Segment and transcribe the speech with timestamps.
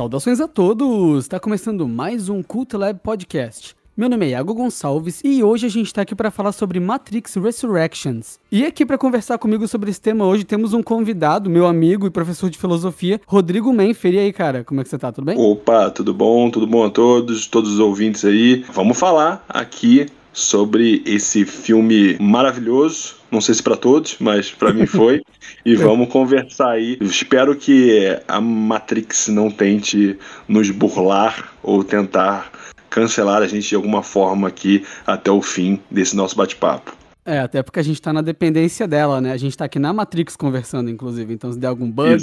[0.00, 1.24] Saudações a todos!
[1.24, 3.76] Está começando mais um Cult Lab Podcast.
[3.94, 7.34] Meu nome é Iago Gonçalves e hoje a gente está aqui para falar sobre Matrix
[7.34, 8.38] Resurrections.
[8.50, 12.10] E aqui para conversar comigo sobre esse tema hoje temos um convidado, meu amigo e
[12.10, 14.14] professor de filosofia, Rodrigo Menfer.
[14.14, 15.12] E aí, cara, como é que você tá?
[15.12, 15.38] Tudo bem?
[15.38, 16.50] Opa, tudo bom?
[16.50, 18.64] Tudo bom a todos, todos os ouvintes aí.
[18.72, 23.16] Vamos falar aqui sobre esse filme maravilhoso.
[23.30, 25.22] Não sei se para todos, mas para mim foi.
[25.64, 26.98] e vamos conversar aí.
[27.00, 32.50] Espero que a Matrix não tente nos burlar ou tentar
[32.88, 36.96] cancelar a gente de alguma forma aqui até o fim desse nosso bate-papo.
[37.24, 39.32] É, até porque a gente tá na dependência dela, né?
[39.32, 41.32] A gente tá aqui na Matrix conversando, inclusive.
[41.32, 42.16] Então, se der algum bug,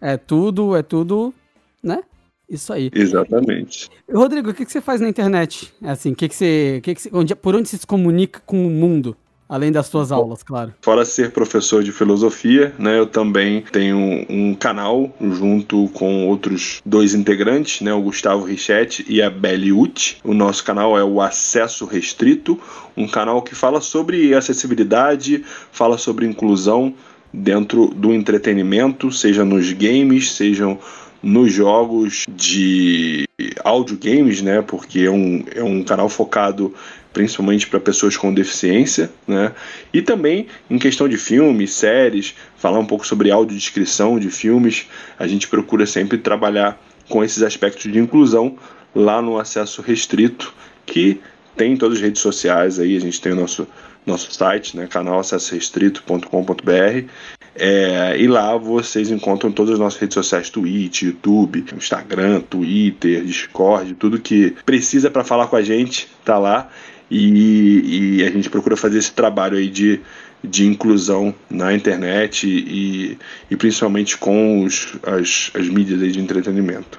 [0.00, 1.34] é tudo, é tudo,
[1.82, 2.02] né?
[2.48, 2.90] Isso aí.
[2.94, 3.88] Exatamente.
[4.12, 5.72] Rodrigo, o que, que você faz na internet?
[5.82, 6.80] Assim, o que, que você.
[6.82, 9.16] Que que você onde, por onde você se comunica com o mundo?
[9.46, 10.72] Além das suas aulas, claro.
[10.80, 17.14] Fora ser professor de filosofia, né, eu também tenho um canal junto com outros dois
[17.14, 20.18] integrantes, né, o Gustavo Richetti e a Belly Uti.
[20.24, 22.58] O nosso canal é o Acesso Restrito,
[22.96, 26.94] um canal que fala sobre acessibilidade, fala sobre inclusão
[27.30, 30.78] dentro do entretenimento, seja nos games, sejam
[31.24, 33.26] nos jogos de
[33.64, 34.60] audio games, né?
[34.62, 36.74] Porque é um, é um canal focado
[37.12, 39.52] principalmente para pessoas com deficiência, né?
[39.92, 44.86] E também em questão de filmes, séries, falar um pouco sobre audiodescrição de filmes.
[45.18, 48.58] A gente procura sempre trabalhar com esses aspectos de inclusão
[48.94, 50.52] lá no acesso restrito,
[50.84, 51.20] que
[51.56, 53.66] tem em todas as redes sociais aí, a gente tem o nosso
[54.06, 57.08] nosso site, né, canal acessorestrito.com.br.
[57.56, 63.94] É, e lá vocês encontram todas as nossas redes sociais, Twitch, YouTube, Instagram, Twitter, Discord,
[63.94, 66.68] tudo que precisa para falar com a gente tá lá.
[67.10, 70.00] E, e, a gente procura fazer esse trabalho aí de,
[70.42, 73.18] de inclusão na internet e,
[73.50, 76.98] e principalmente com os, as, as mídias aí de entretenimento.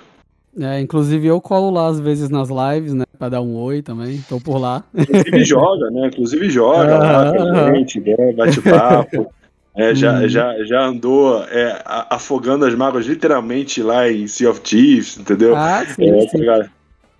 [0.57, 3.03] É, inclusive eu colo lá às vezes nas lives, né?
[3.19, 4.83] Pra dar um oi também, tô por lá.
[4.93, 6.07] Inclusive joga, né?
[6.07, 8.33] Inclusive joga lá com a gente, né?
[8.33, 9.33] Bate papo.
[9.75, 10.29] É, já, hum.
[10.29, 15.55] já, já andou é, afogando as mágoas literalmente lá em Sea of Thieves, entendeu?
[15.55, 16.45] Ah, sim, é, sim.
[16.45, 16.65] Com a,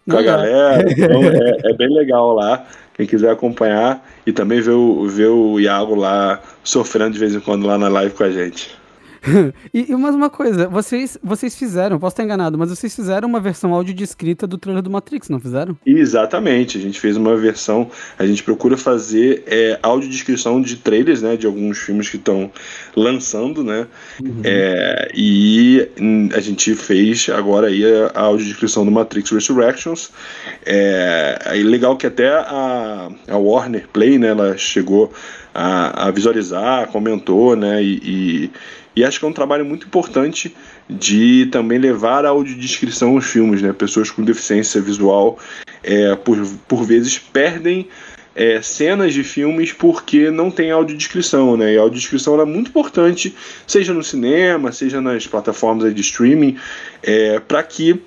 [0.09, 0.85] com a galera.
[0.89, 2.65] Então é, é, bem legal lá.
[2.93, 7.41] Quem quiser acompanhar e também ver o, ver o Iago lá sofrendo de vez em
[7.41, 8.73] quando lá na live com a gente.
[9.73, 13.39] e, e mais uma coisa, vocês, vocês fizeram, posso estar enganado, mas vocês fizeram uma
[13.39, 15.77] versão áudio descrita do trailer do Matrix, não fizeram?
[15.85, 21.35] Exatamente, a gente fez uma versão, a gente procura fazer é, audiodescrição de trailers, né,
[21.35, 22.51] de alguns filmes que estão
[22.95, 23.87] lançando, né,
[24.21, 24.41] uhum.
[24.43, 25.87] é, e
[26.35, 30.11] a gente fez agora aí a, a audiodescrição do Matrix Resurrections,
[30.65, 35.11] é, é legal que até a, a Warner Play, né, ela chegou
[35.53, 38.51] a, a visualizar, comentou, né, e, e
[38.95, 40.55] e acho que é um trabalho muito importante
[40.89, 43.61] de também levar a audiodescrição aos filmes.
[43.61, 43.73] Né?
[43.73, 45.37] Pessoas com deficiência visual,
[45.83, 47.87] é, por, por vezes, perdem
[48.35, 51.73] é, cenas de filmes porque não tem audiodescrição, né?
[51.73, 53.33] E a audiodescrição é muito importante,
[53.65, 56.57] seja no cinema, seja nas plataformas de streaming,
[57.01, 58.01] é, para que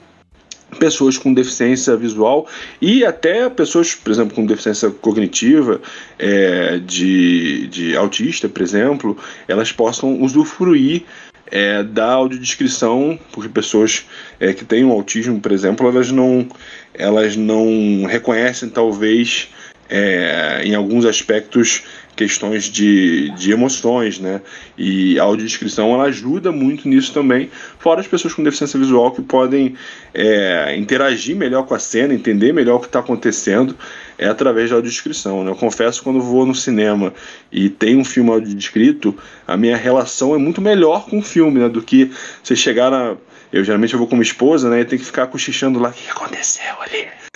[0.78, 2.46] pessoas com deficiência visual
[2.80, 5.80] e até pessoas, por exemplo, com deficiência cognitiva,
[6.18, 11.04] é, de, de autista, por exemplo, elas possam usufruir
[11.50, 14.06] é, da audiodescrição, porque pessoas
[14.38, 16.46] é, que têm um autismo, por exemplo, elas não,
[16.94, 19.48] elas não reconhecem talvez
[19.88, 21.82] é, em alguns aspectos
[22.18, 24.42] questões de, de emoções, né?
[24.76, 27.48] E a audiodescrição ela ajuda muito nisso também,
[27.78, 29.76] fora as pessoas com deficiência visual que podem
[30.12, 33.76] é, interagir melhor com a cena, entender melhor o que está acontecendo
[34.18, 35.44] é através da audiodescrição.
[35.44, 35.52] Né?
[35.52, 37.14] Eu confesso quando vou no cinema
[37.52, 41.68] e tem um filme audiodescrito, a minha relação é muito melhor com o filme, né?
[41.68, 42.10] Do que
[42.42, 43.16] você chegar na.
[43.52, 44.80] Eu geralmente eu vou com minha esposa, né?
[44.80, 45.90] E tem que ficar cochichando lá.
[45.90, 47.27] O que aconteceu ali?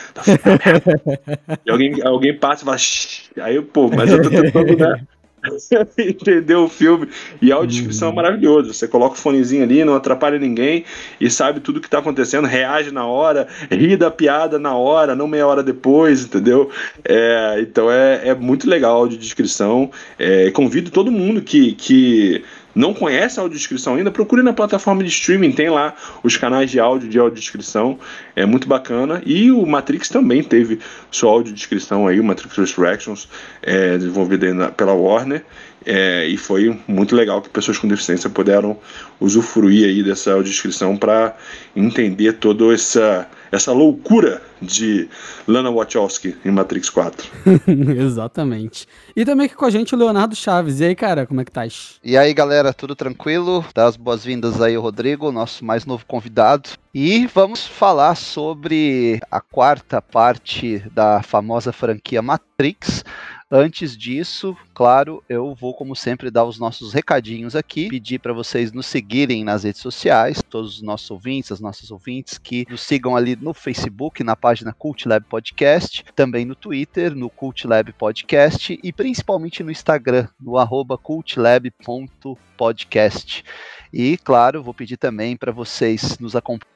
[1.65, 2.79] E alguém, alguém passa e fala.
[2.79, 3.31] Shh.
[3.41, 5.07] Aí, pô, mas eu tô tentando, né?
[5.99, 7.09] entender o filme.
[7.41, 8.13] E a audiodescrição uhum.
[8.13, 8.73] é maravilhoso.
[8.73, 10.85] Você coloca o fonezinho ali, não atrapalha ninguém
[11.21, 15.27] e sabe tudo que tá acontecendo, reage na hora, ri da piada na hora, não
[15.27, 16.71] meia hora depois, entendeu?
[17.05, 19.91] É, então é, é muito legal a audiodescrição.
[20.19, 21.73] É, convido todo mundo que.
[21.73, 26.71] que não conhece a audiodescrição ainda, procure na plataforma de streaming, tem lá os canais
[26.71, 27.99] de áudio de audiodescrição,
[28.35, 29.23] é muito bacana.
[29.27, 30.79] E o Matrix também teve
[31.11, 33.29] sua audiodescrição aí, o Matrix Resurrections,
[33.63, 35.45] é, desenvolvida pela Warner.
[35.85, 38.79] É, e foi muito legal que pessoas com deficiência puderam
[39.21, 41.37] usufruir aí dessa audiodescrição para
[41.75, 45.09] entender toda essa, essa loucura de
[45.47, 47.31] Lana Wachowski em Matrix 4.
[48.01, 48.89] Exatamente.
[49.15, 50.81] E também aqui com a gente o Leonardo Chaves.
[50.81, 51.63] E aí, cara, como é que tá?
[52.03, 53.65] E aí, galera, tudo tranquilo?
[53.75, 56.71] Dá as boas-vindas aí, Rodrigo, nosso mais novo convidado.
[56.95, 63.05] E vamos falar sobre a quarta parte da famosa franquia Matrix.
[63.55, 68.73] Antes disso, claro, eu vou, como sempre, dar os nossos recadinhos aqui, pedir para vocês
[68.73, 73.15] nos seguirem nas redes sociais, todos os nossos ouvintes, as nossas ouvintes, que nos sigam
[73.15, 78.81] ali no Facebook, na página Cult Lab Podcast, também no Twitter, no Cult Lab Podcast
[78.83, 83.45] e principalmente no Instagram, no arroba cultlab.podcast.
[83.93, 86.73] E, claro, vou pedir também para vocês nos acompanharem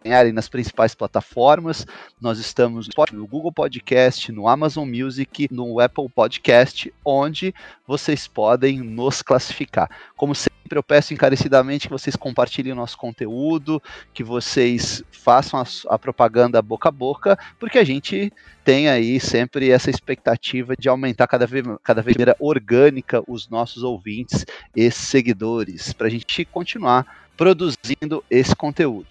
[0.00, 1.86] acompanharem nas principais plataformas.
[2.20, 7.54] Nós estamos no Google Podcast, no Amazon Music, no Apple Podcast, onde
[7.86, 9.90] vocês podem nos classificar.
[10.16, 13.82] Como sempre, eu peço encarecidamente que vocês compartilhem o nosso conteúdo,
[14.14, 15.64] que vocês façam a,
[15.94, 18.32] a propaganda boca a boca, porque a gente
[18.64, 23.82] tem aí sempre essa expectativa de aumentar cada vez, cada vez maneira orgânica os nossos
[23.82, 29.08] ouvintes e seguidores, para a gente continuar produzindo esse conteúdo.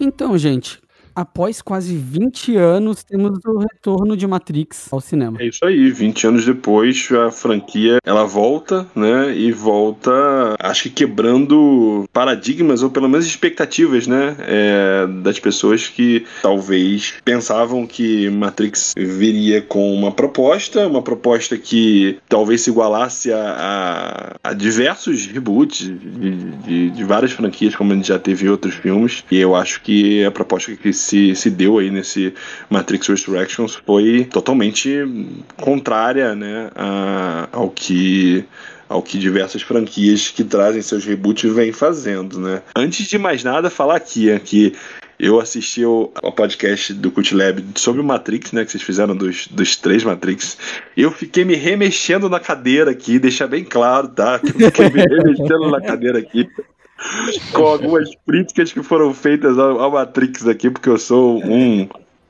[0.00, 0.80] Então, gente,
[1.14, 5.38] após quase 20 anos, temos o retorno de Matrix ao cinema.
[5.40, 9.34] É isso aí, 20 anos depois, a franquia ela volta, né?
[9.36, 10.10] E volta,
[10.58, 14.36] acho que quebrando paradigmas, ou pelo menos expectativas, né?
[14.40, 22.18] É, das pessoas que talvez pensavam que Matrix viria com uma proposta, uma proposta que
[22.28, 26.30] talvez se igualasse a, a, a diversos reboots de,
[26.64, 29.24] de, de várias franquias, como a gente já teve em outros filmes.
[29.30, 32.34] E eu acho que a proposta que se, se deu aí nesse
[32.68, 35.04] Matrix Resurrections foi totalmente
[35.56, 38.44] contrária né, a, ao que
[38.88, 42.60] ao que diversas franquias que trazem seus reboots vêm fazendo, né?
[42.74, 44.74] Antes de mais nada, falar aqui que
[45.16, 48.64] eu assisti ao, ao podcast do Cult Lab sobre o Matrix, né?
[48.64, 50.58] Que vocês fizeram dos, dos três Matrix.
[50.96, 54.40] Eu fiquei me remexendo na cadeira aqui, deixar bem claro, tá?
[54.42, 56.48] Eu fiquei me remexendo na cadeira aqui
[57.52, 61.88] com algumas críticas que foram feitas ao, Matrix aqui, porque eu sou um,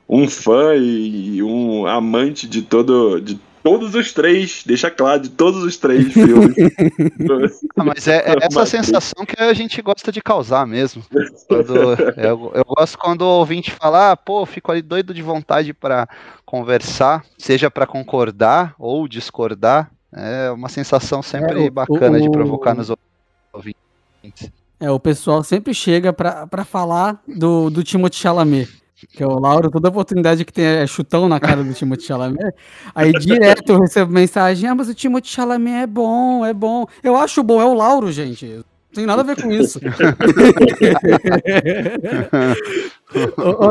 [0.08, 3.20] um fã e um amante de todo.
[3.20, 6.56] De todos os três, deixa claro, de todos os três filmes.
[7.76, 11.02] ah, mas é, é essa sensação que a gente gosta de causar mesmo.
[11.46, 11.76] Quando,
[12.16, 16.08] eu, eu, gosto quando o ouvinte fala, ah, pô, fico ali doido de vontade para
[16.46, 19.90] conversar, seja para concordar ou discordar.
[20.12, 22.90] É uma sensação sempre é, bacana o, de provocar nos
[23.52, 24.50] ouvintes.
[24.80, 28.80] É, o pessoal sempre chega pra falar do, do Timothée Chalamet.
[29.12, 32.54] Que é o Lauro, toda oportunidade que tem é chutão na cara do Timothée Chalamet.
[32.94, 36.86] Aí direto eu recebo mensagem: Ah, mas o Timothée Chalamet é bom, é bom.
[37.02, 38.46] Eu acho bom, é o Lauro, gente.
[38.46, 39.80] Não tem nada a ver com isso.
[43.38, 43.68] ô, ô,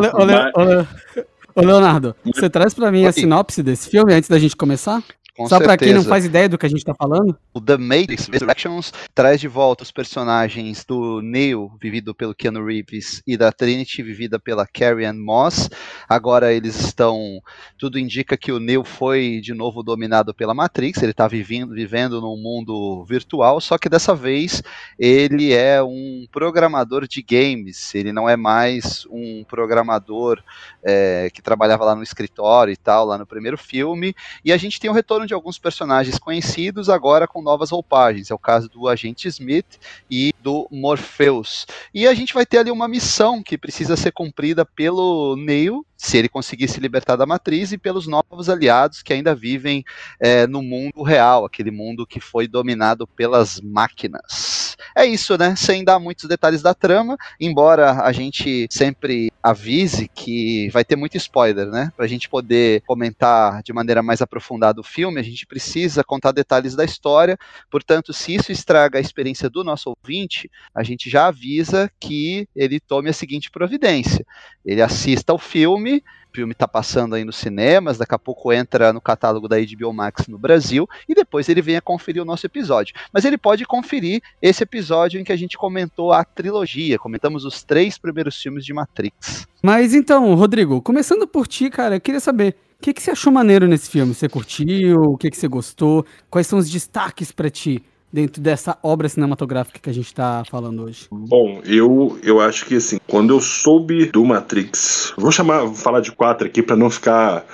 [1.56, 5.04] ô, Leonardo, você traz para mim a sinopse desse filme antes da gente começar?
[5.39, 7.33] Com Só para quem não faz ideia do que a gente tá falando?
[7.53, 13.23] O The Matrix Resurrections traz de volta os personagens do Neo, vivido pelo Keanu Reeves,
[13.25, 15.69] e da Trinity, vivida pela Carrie Ann Moss.
[16.09, 17.41] Agora eles estão.
[17.77, 22.19] Tudo indica que o Neo foi de novo dominado pela Matrix, ele está vivendo, vivendo
[22.19, 24.61] num mundo virtual, só que dessa vez
[24.99, 30.43] ele é um programador de games, ele não é mais um programador
[30.83, 34.13] é, que trabalhava lá no escritório e tal, lá no primeiro filme.
[34.43, 38.30] E a gente tem o retorno de alguns personagens conhecidos agora com novas roupagens.
[38.30, 41.66] É o caso do Agente Smith e do Morpheus.
[41.94, 46.18] E a gente vai ter ali uma missão que precisa ser cumprida pelo Neo, se
[46.18, 49.83] ele conseguir se libertar da matriz, e pelos novos aliados que ainda vivem
[50.19, 54.78] é, no mundo real, aquele mundo que foi dominado pelas máquinas.
[54.95, 55.56] É isso, né?
[55.56, 61.18] Sem dar muitos detalhes da trama, embora a gente sempre avise que vai ter muito
[61.18, 61.92] spoiler, né?
[61.95, 66.76] Pra gente poder comentar de maneira mais aprofundada o filme, a gente precisa contar detalhes
[66.76, 67.38] da história,
[67.69, 72.80] portanto, se isso estraga a experiência do nosso ouvinte, a gente já avisa que ele
[72.80, 74.26] tome a seguinte providência:
[74.66, 78.94] ele assista ao filme O filme está passando aí nos cinemas, daqui a pouco entra
[78.94, 82.94] no catálogo da HBO Max no Brasil e depois ele venha conferir o nosso episódio.
[83.11, 87.64] Mas ele pode conferir esse episódio em que a gente comentou a trilogia, comentamos os
[87.64, 89.47] três primeiros filmes de Matrix.
[89.61, 93.31] Mas então, Rodrigo, começando por ti, cara, eu queria saber o que, que você achou
[93.31, 94.14] maneiro nesse filme?
[94.14, 94.95] Você curtiu?
[95.02, 96.06] O que, que você gostou?
[96.30, 97.83] Quais são os destaques para ti?
[98.12, 101.06] dentro dessa obra cinematográfica que a gente está falando hoje?
[101.12, 106.00] Bom, eu, eu acho que assim, quando eu soube do Matrix, vou chamar, vou falar
[106.00, 107.45] de quatro aqui para não ficar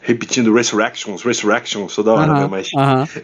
[0.00, 2.48] repetindo Resurrections, Resurrections toda hora, né?
[2.50, 2.70] Mas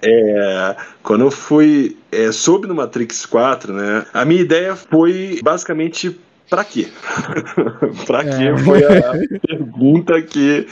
[0.02, 4.04] é, quando eu fui é, soube do Matrix 4, né?
[4.12, 6.14] A minha ideia foi basicamente
[6.48, 6.88] Pra quê?
[8.06, 8.24] pra é.
[8.24, 9.12] quê foi a
[9.48, 10.66] pergunta que,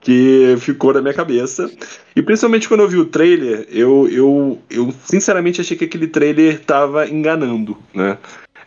[0.00, 1.70] que ficou na minha cabeça.
[2.14, 6.60] E principalmente quando eu vi o trailer, eu, eu, eu sinceramente achei que aquele trailer
[6.60, 8.18] tava enganando, né?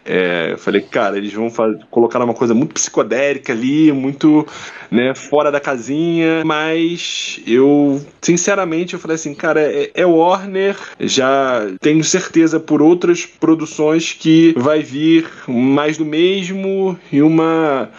[0.04, 1.51] É, falei, cara, eles vão
[1.92, 4.48] colocar uma coisa muito psicodélica ali, muito
[4.90, 11.68] né, fora da casinha, mas eu, sinceramente, eu falei assim, cara, é, é Warner, já
[11.80, 17.90] tenho certeza por outras produções que vai vir mais do mesmo e uma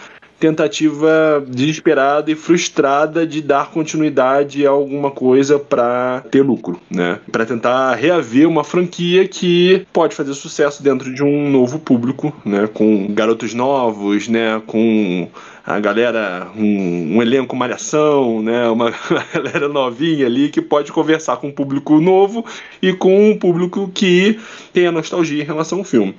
[0.43, 7.17] tentativa desesperada e frustrada de dar continuidade a alguma coisa para ter lucro, né?
[7.31, 12.67] Para tentar reaver uma franquia que pode fazer sucesso dentro de um novo público, né?
[12.67, 14.61] Com garotos novos, né?
[14.67, 15.29] Com
[15.65, 18.67] a galera, um, um elenco malhação, né?
[18.67, 18.91] Uma
[19.33, 22.45] galera novinha ali que pode conversar com um público novo
[22.81, 24.37] e com um público que
[24.73, 26.13] tem a nostalgia em relação ao filme.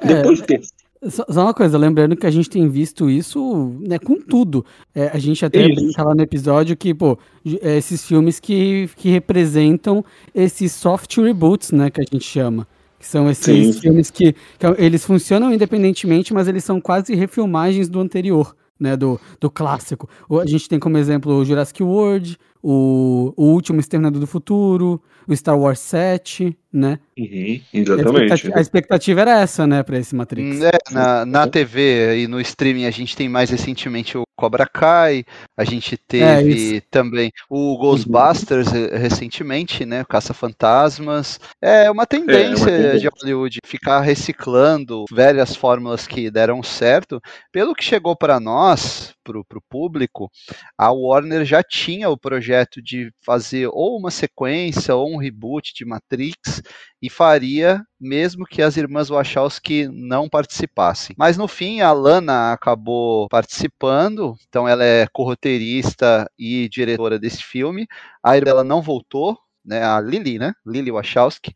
[0.00, 0.62] É, Depois de ter
[1.08, 4.64] só, uma coisa, lembrando que a gente tem visto isso né, com tudo.
[4.94, 7.18] É, a gente até brinca lá no episódio que, pô,
[7.60, 10.04] é, esses filmes que, que representam
[10.34, 12.66] esses soft reboots, né, que a gente chama.
[13.00, 13.80] Que são esses Sim.
[13.80, 19.20] filmes que, que, eles funcionam independentemente, mas eles são quase refilmagens do anterior, né, do,
[19.40, 20.08] do clássico.
[20.40, 25.36] A gente tem como exemplo o Jurassic World, o, o Último Exterminador do Futuro, o
[25.36, 26.98] Star Wars 7, né?
[27.18, 28.32] Uhum, exatamente.
[28.32, 30.62] A expectativa, a expectativa, era essa, né, pra esse Matrix.
[30.62, 35.24] É, na, na TV e no streaming a gente tem mais recentemente o Cobra Kai,
[35.56, 38.88] a gente teve é, também o Ghostbusters uhum.
[38.98, 41.38] recentemente, né, Caça-Fantasmas.
[41.60, 47.20] É uma tendência é, uma de Hollywood ficar reciclando velhas fórmulas que deram certo.
[47.52, 50.30] Pelo que chegou para nós, pro, pro público,
[50.76, 52.51] a Warner já tinha o projeto
[52.82, 56.62] de fazer ou uma sequência ou um reboot de Matrix
[57.00, 61.14] e faria mesmo que as irmãs Wachowski não participassem.
[61.18, 67.86] Mas no fim a Lana acabou participando, então ela é corroteirista e diretora desse filme.
[68.22, 70.52] A irmã dela não voltou, né, a Lily, né?
[70.66, 71.52] Lily Wachowski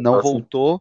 [0.00, 0.80] não voltou.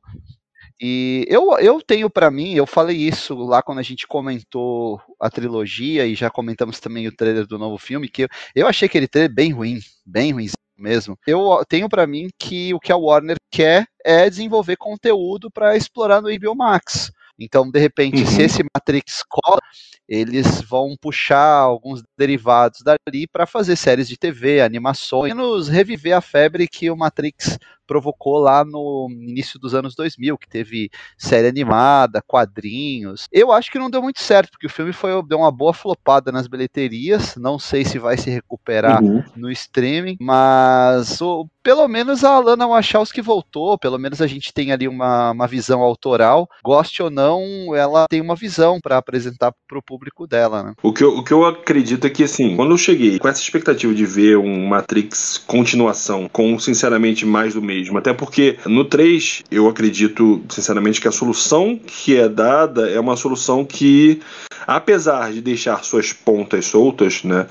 [0.82, 5.30] E eu, eu tenho para mim, eu falei isso lá quando a gente comentou a
[5.30, 9.08] trilogia e já comentamos também o trailer do novo filme, que eu, eu achei aquele
[9.08, 11.18] trailer bem ruim, bem ruim mesmo.
[11.28, 16.22] Eu tenho para mim que o que a Warner quer é desenvolver conteúdo para explorar
[16.22, 17.12] no HBO Max.
[17.38, 18.28] Então, de repente, uhum.
[18.28, 19.62] se esse Matrix cola,
[20.08, 26.14] eles vão puxar alguns derivados dali para fazer séries de TV, animações, e nos reviver
[26.14, 27.58] a febre que o Matrix
[27.90, 33.28] provocou lá no início dos anos 2000, que teve série animada, quadrinhos.
[33.32, 36.32] Eu acho que não deu muito certo, porque o filme foi deu uma boa flopada
[36.32, 37.36] nas bilheterias.
[37.36, 39.24] Não sei se vai se recuperar uhum.
[39.36, 44.72] no streaming, mas o, pelo menos a Alana Wachowski voltou, pelo menos a gente tem
[44.72, 46.48] ali uma, uma visão autoral.
[46.64, 50.62] Goste ou não, ela tem uma visão para apresentar para o público dela.
[50.62, 50.74] Né?
[50.84, 53.42] O, que eu, o que eu acredito é que, assim, quando eu cheguei com essa
[53.42, 59.44] expectativa de ver um Matrix continuação, com sinceramente mais do mesmo, até porque no 3
[59.52, 64.22] eu acredito, sinceramente, que a solução que é dada é uma solução que,
[64.66, 67.48] apesar de deixar suas pontas soltas, né,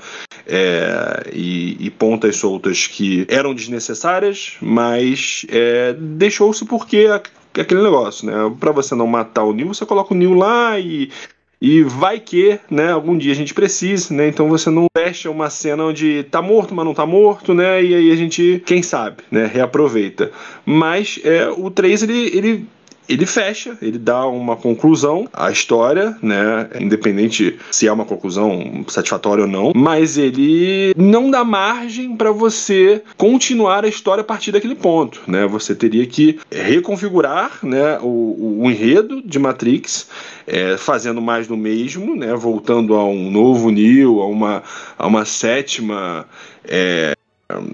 [0.47, 7.07] é, e, e, pontas soltas que eram desnecessárias, mas é, deixou-se porque
[7.53, 8.33] aquele negócio, né?
[8.59, 11.11] Para você não matar o Neo, você coloca o Neo lá e
[11.61, 14.27] e vai que, né, algum dia a gente precise, né?
[14.27, 17.83] Então você não fecha uma cena onde tá morto, mas não tá morto, né?
[17.83, 20.31] E aí a gente, quem sabe, né, reaproveita.
[20.65, 22.67] Mas é, o 3 ele, ele
[23.09, 26.69] ele fecha, ele dá uma conclusão à história, né?
[26.79, 33.01] Independente se é uma conclusão satisfatória ou não, mas ele não dá margem para você
[33.17, 35.47] continuar a história a partir daquele ponto, né?
[35.47, 40.07] Você teria que reconfigurar, né, o, o enredo de Matrix,
[40.45, 42.35] é, fazendo mais do mesmo, né?
[42.35, 44.63] Voltando a um novo Neo, a uma,
[44.97, 46.27] a uma sétima
[46.63, 47.13] é,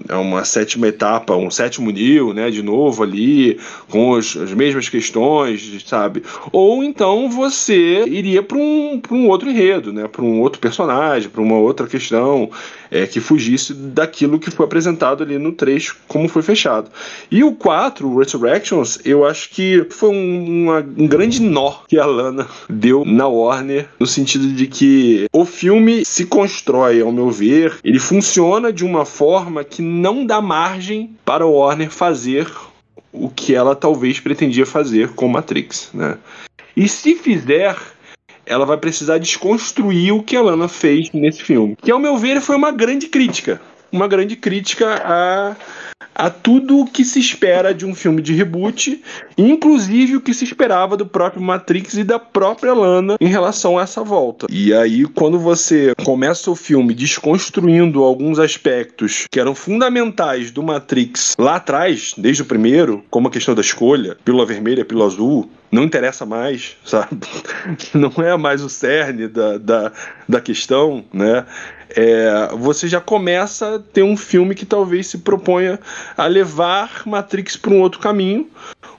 [0.08, 4.88] é uma sétima etapa, um sétimo Neo, né, de novo ali, com os, as mesmas
[4.88, 6.22] questões, sabe?
[6.50, 11.42] Ou então você iria para um, um outro enredo, né, para um outro personagem, para
[11.42, 12.50] uma outra questão
[12.90, 16.90] é, que fugisse daquilo que foi apresentado ali no 3, como foi fechado.
[17.30, 21.98] E o 4, o Resurrections, eu acho que foi um, uma, um grande nó que
[21.98, 27.30] a Lana deu na Warner, no sentido de que o filme se constrói, ao meu
[27.30, 32.50] ver, ele funciona de uma forma que não dá margem para a Warner fazer
[33.12, 36.18] o que ela talvez pretendia fazer com Matrix, né?
[36.76, 37.74] E se fizer,
[38.46, 41.76] ela vai precisar desconstruir o que a Lana fez nesse filme.
[41.82, 43.60] Que, ao meu ver, foi uma grande crítica.
[43.92, 45.56] Uma grande crítica a
[46.16, 49.02] a tudo o que se espera de um filme de reboot,
[49.36, 53.82] inclusive o que se esperava do próprio Matrix e da própria Lana em relação a
[53.82, 54.46] essa volta.
[54.50, 61.34] E aí, quando você começa o filme desconstruindo alguns aspectos que eram fundamentais do Matrix
[61.38, 65.82] lá atrás, desde o primeiro, como a questão da escolha, pílula vermelha, pílula azul, não
[65.82, 67.18] interessa mais, sabe?
[67.92, 69.92] Não é mais o cerne da, da,
[70.28, 71.44] da questão, né?
[71.90, 75.78] É, você já começa a ter um filme que talvez se proponha
[76.16, 78.48] a levar Matrix para um outro caminho,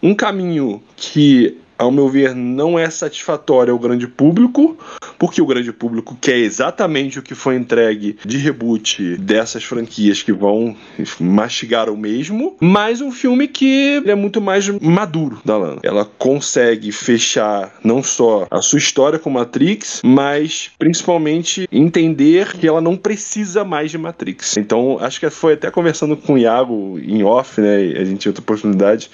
[0.02, 4.78] um caminho que ao meu ver, não é satisfatório ao grande público,
[5.18, 10.32] porque o grande público quer exatamente o que foi entregue de reboot dessas franquias que
[10.32, 10.76] vão
[11.20, 15.80] mastigar o mesmo, mas um filme que é muito mais maduro da Lana.
[15.84, 22.82] Ela consegue fechar não só a sua história com Matrix, mas principalmente entender que ela
[22.82, 24.58] não precisa mais de Matrix.
[24.58, 27.76] Então, acho que foi até conversando com o Iago em off, né?
[28.00, 29.10] A gente tinha outra oportunidade.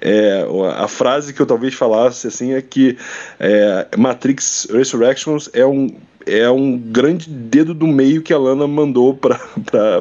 [0.00, 0.46] É,
[0.76, 2.96] a frase que eu talvez falasse falasse assim é que
[3.38, 5.88] é, Matrix Resurrections é um
[6.28, 9.38] é um grande dedo do meio que a Lana mandou para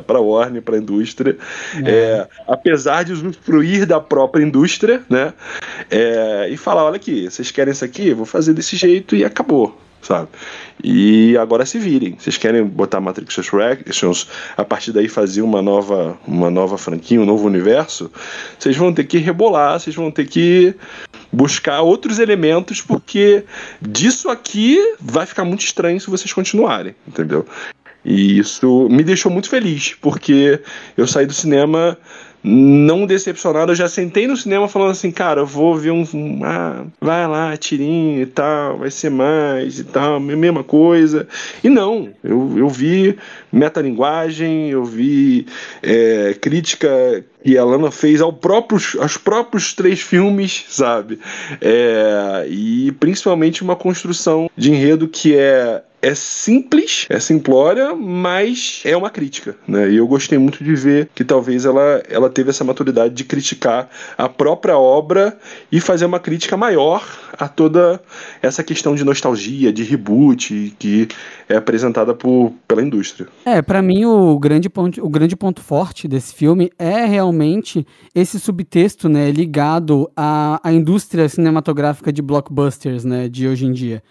[0.08, 1.38] a Warner, para a indústria.
[1.86, 1.92] É.
[1.92, 5.32] É, apesar de usufruir da própria indústria, né?
[5.88, 8.12] É, e falar: olha aqui, vocês querem isso aqui?
[8.12, 10.30] Vou fazer desse jeito e acabou sabe?
[10.84, 12.16] E agora se virem.
[12.18, 17.26] Vocês querem botar Matrix Resurrections, a partir daí fazer uma nova, uma nova franquia, um
[17.26, 18.12] novo universo,
[18.58, 20.76] vocês vão ter que rebolar, vocês vão ter que
[21.32, 23.44] buscar outros elementos, porque
[23.82, 27.46] disso aqui vai ficar muito estranho se vocês continuarem, entendeu?
[28.06, 30.60] E isso me deixou muito feliz, porque
[30.96, 31.98] eu saí do cinema
[32.48, 36.06] não decepcionado, eu já sentei no cinema falando assim, cara, eu vou ver um.
[36.44, 41.28] Ah, vai lá, tirinho e tal, vai ser mais e tal, mesma coisa.
[41.64, 43.18] E não, eu, eu vi
[43.52, 45.48] metalinguagem, eu vi
[45.82, 51.20] é, crítica que a Lana fez ao próprios, aos próprios três filmes, sabe?
[51.62, 58.96] É, e principalmente uma construção de enredo que é é simples, é simplória, mas é
[58.96, 59.90] uma crítica, né?
[59.90, 63.90] E eu gostei muito de ver que talvez ela, ela teve essa maturidade de criticar
[64.16, 65.36] a própria obra
[65.72, 67.04] e fazer uma crítica maior
[67.34, 68.00] a toda
[68.40, 71.08] essa questão de nostalgia, de reboot que
[71.50, 73.28] é apresentada por, pela indústria.
[73.44, 77.35] É, para mim o grande, ponto, o grande ponto forte desse filme é realmente
[78.14, 84.04] esse subtexto, né, ligado à, à indústria cinematográfica de blockbusters, né, de hoje em dia.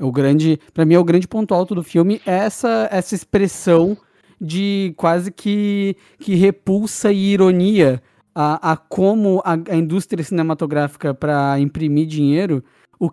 [0.00, 3.96] O grande, para mim, é o grande ponto alto do filme é essa, essa expressão
[4.40, 8.02] de quase que, que repulsa e ironia
[8.34, 12.64] a, a como a, a indústria cinematográfica para imprimir dinheiro
[13.02, 13.10] o,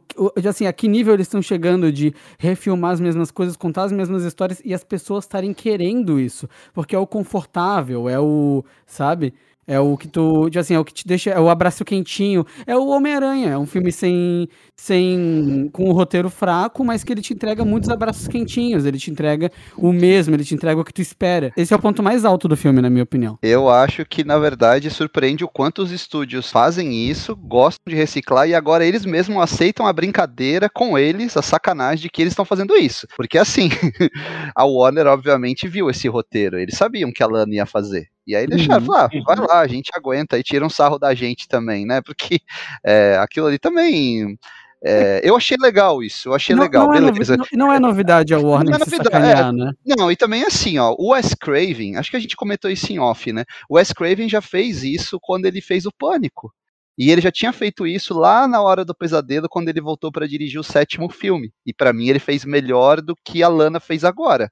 [0.47, 4.23] assim, a que nível eles estão chegando de refilmar as mesmas coisas, contar as mesmas
[4.23, 9.33] histórias e as pessoas estarem querendo isso, porque é o confortável, é o, sabe?
[9.69, 12.43] É o que tu, tipo assim, é o que te deixa, é o abraço quentinho.
[12.65, 17.21] É o Homem-Aranha, é um filme sem, sem, com um roteiro fraco, mas que ele
[17.21, 18.85] te entrega muitos abraços quentinhos.
[18.85, 21.51] Ele te entrega o mesmo, ele te entrega o que tu espera.
[21.55, 23.37] Esse é o ponto mais alto do filme, na minha opinião.
[23.43, 28.49] Eu acho que, na verdade, surpreende o quanto os estúdios fazem isso, gostam de reciclar
[28.49, 32.45] e agora eles mesmos aceitam a brincadeira com eles, a sacanagem de que eles estão
[32.45, 33.07] fazendo isso.
[33.15, 33.69] Porque, assim,
[34.55, 36.57] a Warner, obviamente, viu esse roteiro.
[36.57, 38.07] Eles sabiam que a Lana ia fazer.
[38.29, 38.93] E aí deixaram, uhum.
[38.93, 41.99] ah, vai lá, a gente aguenta, e tira um sarro da gente também, né?
[41.99, 42.39] Porque
[42.85, 44.37] é, aquilo ali também.
[44.85, 47.33] É, eu achei legal isso, eu achei não, legal, não beleza.
[47.33, 49.71] É novi, não, não, é novidade a Warner não é novidade, é, né?
[49.83, 52.99] Não, e também assim, ó, o Wes Craven, acho que a gente comentou isso em
[52.99, 53.45] off, né?
[53.67, 56.53] O Wes Craven já fez isso quando ele fez o Pânico.
[56.97, 60.27] E ele já tinha feito isso lá na hora do pesadelo, quando ele voltou para
[60.27, 61.51] dirigir o sétimo filme.
[61.65, 64.51] E para mim ele fez melhor do que a Lana fez agora.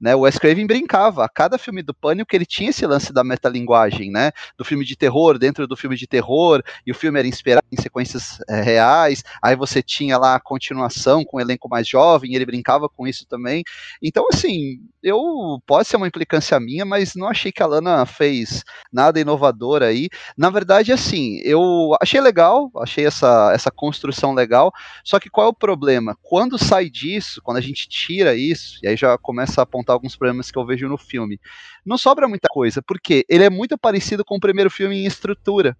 [0.00, 3.24] Né, o Wes Craven brincava, a cada filme do Pânico ele tinha esse lance da
[3.24, 7.26] metalinguagem, né, do filme de terror dentro do filme de terror, e o filme era
[7.26, 11.88] inspirado em sequências é, reais, aí você tinha lá a continuação com o elenco mais
[11.88, 13.64] jovem, ele brincava com isso também,
[14.00, 18.62] então assim, eu, pode ser uma implicância minha, mas não achei que a Lana fez
[18.92, 24.72] nada inovador aí, na verdade assim, eu achei legal, achei essa, essa construção legal,
[25.04, 26.16] só que qual é o problema?
[26.22, 29.94] Quando sai disso, quando a gente tira isso, e aí já começa a apontar apontar
[29.94, 31.40] alguns problemas que eu vejo no filme.
[31.84, 35.76] Não sobra muita coisa, porque ele é muito parecido com o primeiro filme em estrutura.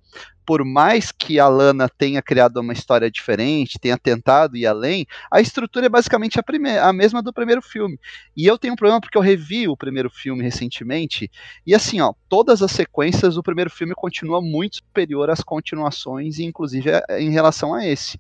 [0.47, 5.41] Por mais que a Lana tenha criado uma história diferente, tenha tentado ir além, a
[5.41, 7.99] estrutura é basicamente a, primeira, a mesma do primeiro filme.
[8.35, 11.31] E eu tenho um problema porque eu revi o primeiro filme recentemente,
[11.67, 16.91] e assim, ó, todas as sequências do primeiro filme continuam muito superior às continuações, inclusive
[16.91, 18.19] é, em relação a esse.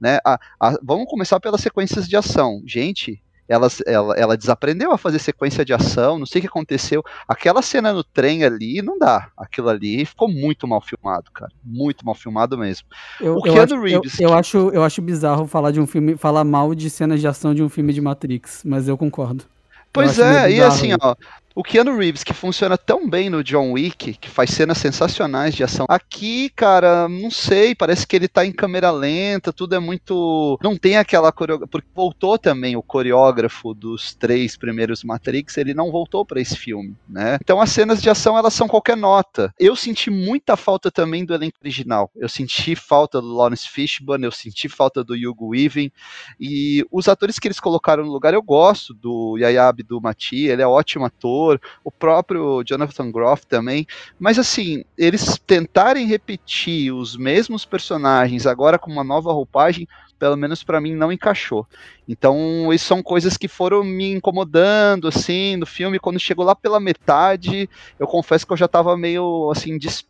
[0.00, 0.18] Né?
[0.24, 2.62] A, a, vamos começar pelas sequências de ação.
[2.66, 7.02] Gente, ela, ela, ela desaprendeu a fazer sequência de ação, não sei o que aconteceu.
[7.26, 9.30] Aquela cena no trem ali, não dá.
[9.36, 11.50] Aquilo ali ficou muito mal filmado, cara.
[11.64, 12.86] Muito mal filmado mesmo.
[13.20, 14.20] Eu, o Keanu eu Reeves.
[14.20, 17.26] Eu, eu, acho, eu acho bizarro falar de um filme, falar mal de cenas de
[17.26, 19.44] ação de um filme de Matrix, mas eu concordo.
[19.92, 21.14] Pois é, e assim, ó,
[21.58, 25.64] o Keanu Reeves, que funciona tão bem no John Wick, que faz cenas sensacionais de
[25.64, 25.86] ação.
[25.88, 30.56] Aqui, cara, não sei, parece que ele tá em câmera lenta, tudo é muito.
[30.62, 31.68] Não tem aquela coreografia.
[31.68, 36.94] Porque voltou também o coreógrafo dos três primeiros Matrix, ele não voltou para esse filme,
[37.08, 37.38] né?
[37.42, 39.52] Então as cenas de ação, elas são qualquer nota.
[39.58, 42.08] Eu senti muita falta também do elenco original.
[42.14, 45.90] Eu senti falta do Lawrence Fishburne, eu senti falta do Hugo Weaving.
[46.38, 50.66] E os atores que eles colocaram no lugar, eu gosto do Yaya Abdul-Mati, ele é
[50.66, 51.47] ótimo ator
[51.84, 53.86] o próprio Jonathan Groff também,
[54.18, 60.62] mas assim, eles tentarem repetir os mesmos personagens agora com uma nova roupagem, pelo menos
[60.64, 61.66] para mim não encaixou.
[62.08, 66.80] Então, isso são coisas que foram me incomodando assim no filme, quando chegou lá pela
[66.80, 70.04] metade, eu confesso que eu já estava meio assim dis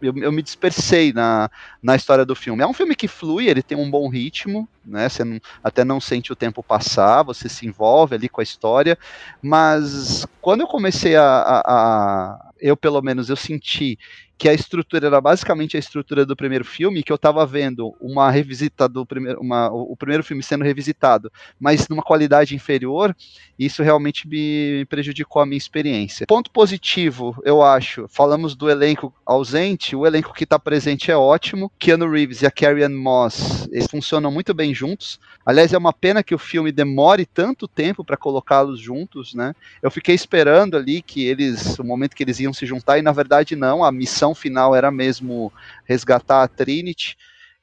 [0.00, 1.50] eu, eu, me dispersei na,
[1.82, 2.62] na história do filme.
[2.62, 5.08] É um filme que flui, ele tem um bom ritmo, né?
[5.08, 8.98] Você não, até não sente o tempo passar, você se envolve ali com a história,
[9.42, 13.98] mas quando eu comecei a, a, a eu pelo menos eu senti
[14.40, 18.30] que a estrutura era basicamente a estrutura do primeiro filme, que eu estava vendo uma
[18.30, 23.14] revisita do primeiro, uma, o primeiro filme sendo revisitado, mas numa qualidade inferior,
[23.58, 26.26] isso realmente me prejudicou a minha experiência.
[26.26, 31.70] Ponto positivo, eu acho, falamos do elenco ausente, o elenco que está presente é ótimo,
[31.78, 35.92] Keanu Reeves e a Carrie Ann Moss, eles funcionam muito bem juntos, aliás, é uma
[35.92, 41.02] pena que o filme demore tanto tempo para colocá-los juntos, né, eu fiquei esperando ali
[41.02, 44.34] que eles, o momento que eles iam se juntar, e na verdade não, a missão
[44.34, 45.52] final era mesmo
[45.84, 47.16] resgatar a Trinity.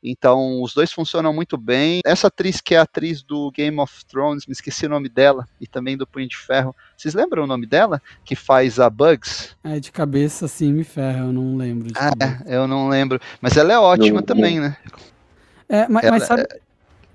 [0.04, 2.02] Então, os dois funcionam muito bem.
[2.06, 5.48] Essa atriz que é a atriz do Game of Thrones, me esqueci o nome dela,
[5.60, 6.76] e também do Punho de Ferro.
[6.96, 8.02] Vocês lembram o nome dela?
[8.24, 9.56] Que faz a Bugs?
[9.64, 11.90] É, de cabeça sim, me ferra, eu não lembro.
[11.96, 12.12] ah,
[12.46, 13.20] é, eu não lembro.
[13.42, 14.78] Mas ela é ótima não, também, né?
[15.68, 16.67] É, mas, ela, mas sabe, é...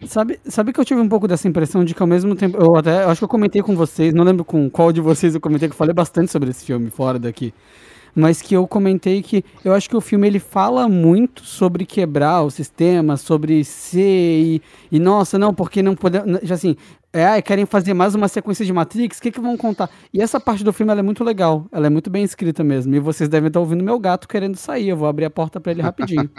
[0.06, 2.58] sabe, sabe que eu tive um pouco dessa impressão de que ao mesmo tempo.
[2.58, 5.34] Eu até eu acho que eu comentei com vocês, não lembro com qual de vocês
[5.34, 7.52] eu comentei, que eu falei bastante sobre esse filme fora daqui
[8.14, 12.42] mas que eu comentei que eu acho que o filme ele fala muito sobre quebrar
[12.42, 16.76] o sistema, sobre ser e, e nossa, não, porque não podemos, assim,
[17.12, 19.90] é, querem fazer mais uma sequência de Matrix, o que que vão contar?
[20.12, 23.00] E essa parte do filme é muito legal, ela é muito bem escrita mesmo, e
[23.00, 25.82] vocês devem estar ouvindo meu gato querendo sair, eu vou abrir a porta para ele
[25.82, 26.30] rapidinho.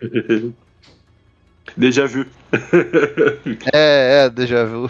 [1.76, 2.24] Déjà vu.
[3.72, 4.88] é, é, déjà vu.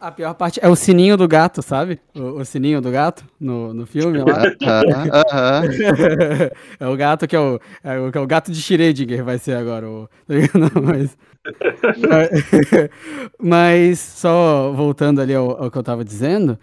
[0.00, 2.00] A pior parte é o sininho do gato, sabe?
[2.14, 4.42] O, o sininho do gato no, no filme lá.
[6.80, 9.38] é o gato que é o, é o, que é o gato de Schrödinger, vai
[9.38, 9.88] ser agora.
[9.88, 10.08] O,
[10.54, 11.16] não, mas,
[13.38, 16.58] mas só voltando ali ao, ao que eu tava dizendo,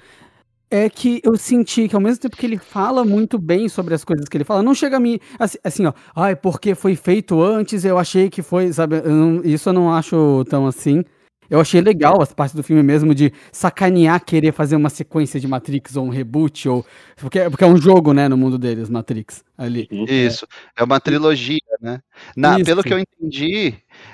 [0.71, 4.03] é que eu senti que ao mesmo tempo que ele fala muito bem sobre as
[4.03, 7.41] coisas que ele fala, não chega a mim assim, assim ó, ai, porque foi feito
[7.41, 11.03] antes, eu achei que foi, sabe, eu não, isso eu não acho tão assim.
[11.49, 15.47] Eu achei legal as partes do filme mesmo de sacanear querer fazer uma sequência de
[15.47, 16.85] Matrix ou um reboot, ou.
[17.15, 19.87] Porque, porque é um jogo, né, no mundo deles, Matrix, ali.
[19.91, 20.47] Isso.
[20.77, 22.01] É uma trilogia, né?
[22.37, 23.73] Na, pelo que eu entendi,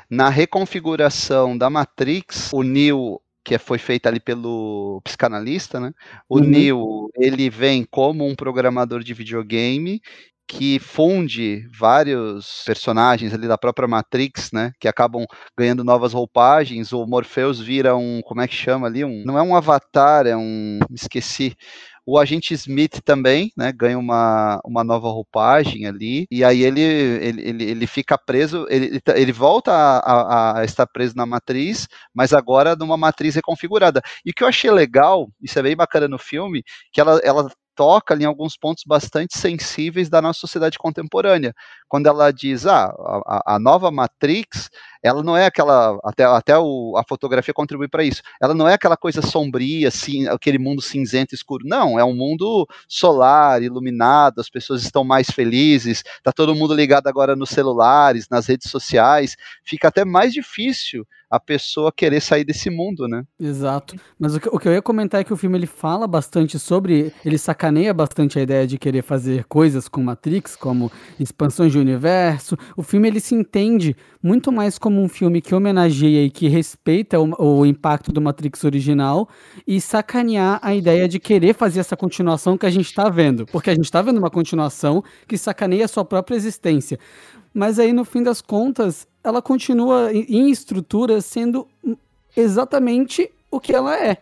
[0.10, 5.94] na reconfiguração da Matrix, o Neo que foi feita ali pelo psicanalista, né?
[6.28, 6.44] O uhum.
[6.44, 10.02] Neo, ele vem como um programador de videogame
[10.48, 15.26] que funde vários personagens ali da própria Matrix, né, que acabam
[15.58, 19.42] ganhando novas roupagens, o Morpheus vira um, como é que chama ali, um, não é
[19.42, 21.56] um avatar, é um, esqueci,
[22.06, 27.41] O agente Smith também, né, ganha uma, uma nova roupagem ali, e aí ele, ele,
[27.41, 32.34] ele, ele fica preso, ele, ele volta a, a, a, estar preso na matriz, mas
[32.34, 34.02] agora numa matriz reconfigurada.
[34.26, 37.50] E o que eu achei legal, isso é bem bacana no filme, que ela, ela
[37.76, 41.54] toca ali, em alguns pontos bastante sensíveis da nossa sociedade contemporânea.
[41.88, 42.94] Quando ela diz, ah,
[43.26, 44.70] a, a nova Matrix,
[45.04, 48.74] ela não é aquela, até, até o, a fotografia contribui para isso, ela não é
[48.74, 54.50] aquela coisa sombria, assim, aquele mundo cinzento escuro, não, é um mundo solar, iluminado, as
[54.50, 59.90] pessoas estão mais felizes, tá todo mundo ligado agora nos celulares, nas redes sociais, fica
[59.90, 63.24] até mais difícil a pessoa querer sair desse mundo, né?
[63.40, 63.96] Exato.
[64.20, 66.58] Mas o que, o que, eu ia comentar é que o filme ele fala bastante
[66.60, 71.80] sobre, ele sacaneia bastante a ideia de querer fazer coisas com Matrix, como expansões de
[71.80, 72.58] universo.
[72.78, 77.20] O filme ele se entende muito mais como um filme que homenageia e que respeita
[77.20, 79.30] o, o impacto do Matrix original
[79.68, 83.70] e sacanear a ideia de querer fazer essa continuação que a gente está vendo, porque
[83.70, 87.00] a gente está vendo uma continuação que sacaneia a sua própria existência.
[87.56, 91.65] Mas aí, no fim das contas, ela continua em estrutura sendo
[92.36, 94.18] exatamente o que ela é.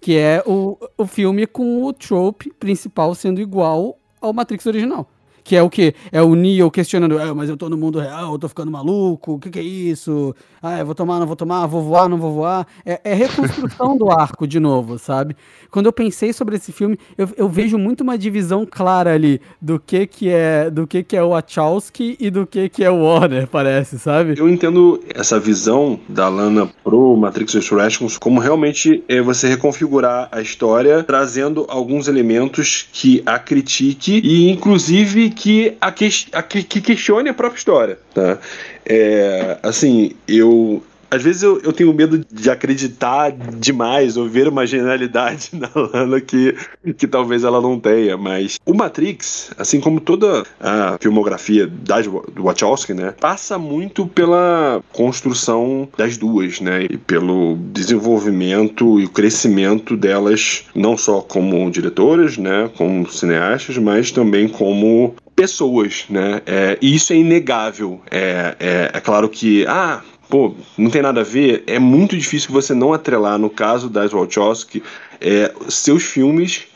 [0.00, 5.08] Que é o, o filme com o trope principal sendo igual ao Matrix original.
[5.46, 5.94] Que é o que?
[6.10, 9.34] É o Neo questionando, é, mas eu tô no mundo real, eu tô ficando maluco,
[9.34, 10.34] o que que é isso?
[10.60, 12.66] Ah, eu vou tomar, não vou tomar, vou voar, não vou voar.
[12.84, 15.36] É, é reconstrução do arco de novo, sabe?
[15.70, 19.78] Quando eu pensei sobre esse filme, eu, eu, vejo muito uma divisão clara ali do
[19.78, 23.04] que que é do que que é o Wachowski e do que que é o
[23.04, 24.34] Warner, parece, sabe?
[24.36, 30.40] Eu entendo essa visão da Lana pro Matrix Resurrections como realmente é você reconfigurar a
[30.40, 36.80] história, trazendo alguns elementos que a critique e inclusive que, a que, a que, que
[36.80, 38.38] questione a própria história, tá?
[38.84, 44.66] É, assim, eu às vezes eu, eu tenho medo de acreditar demais ou ver uma
[44.66, 46.54] genialidade na Lana que,
[46.96, 52.44] que talvez ela não tenha, mas o Matrix, assim como toda a filmografia da, do
[52.44, 59.96] Wachowski, né, passa muito pela construção das duas, né, e pelo desenvolvimento e o crescimento
[59.96, 66.40] delas, não só como diretoras, né, como cineastas, mas também como pessoas, né?
[66.46, 68.00] É, e isso é inegável.
[68.10, 72.52] É, é, é claro que, ah, pô, não tem nada a ver, é muito difícil
[72.52, 74.82] você não atrelar, no caso das Wachowski,
[75.20, 76.66] é, seus filmes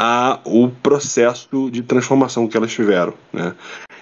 [0.00, 3.54] a o processo de transformação que elas tiveram, né?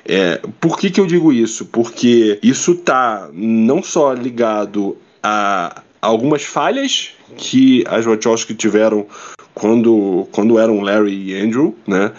[0.05, 1.67] É, por que, que eu digo isso?
[1.67, 9.07] Porque isso tá não só ligado a algumas falhas que as Wachowski tiveram
[9.55, 12.13] quando, quando eram Larry e Andrew, né?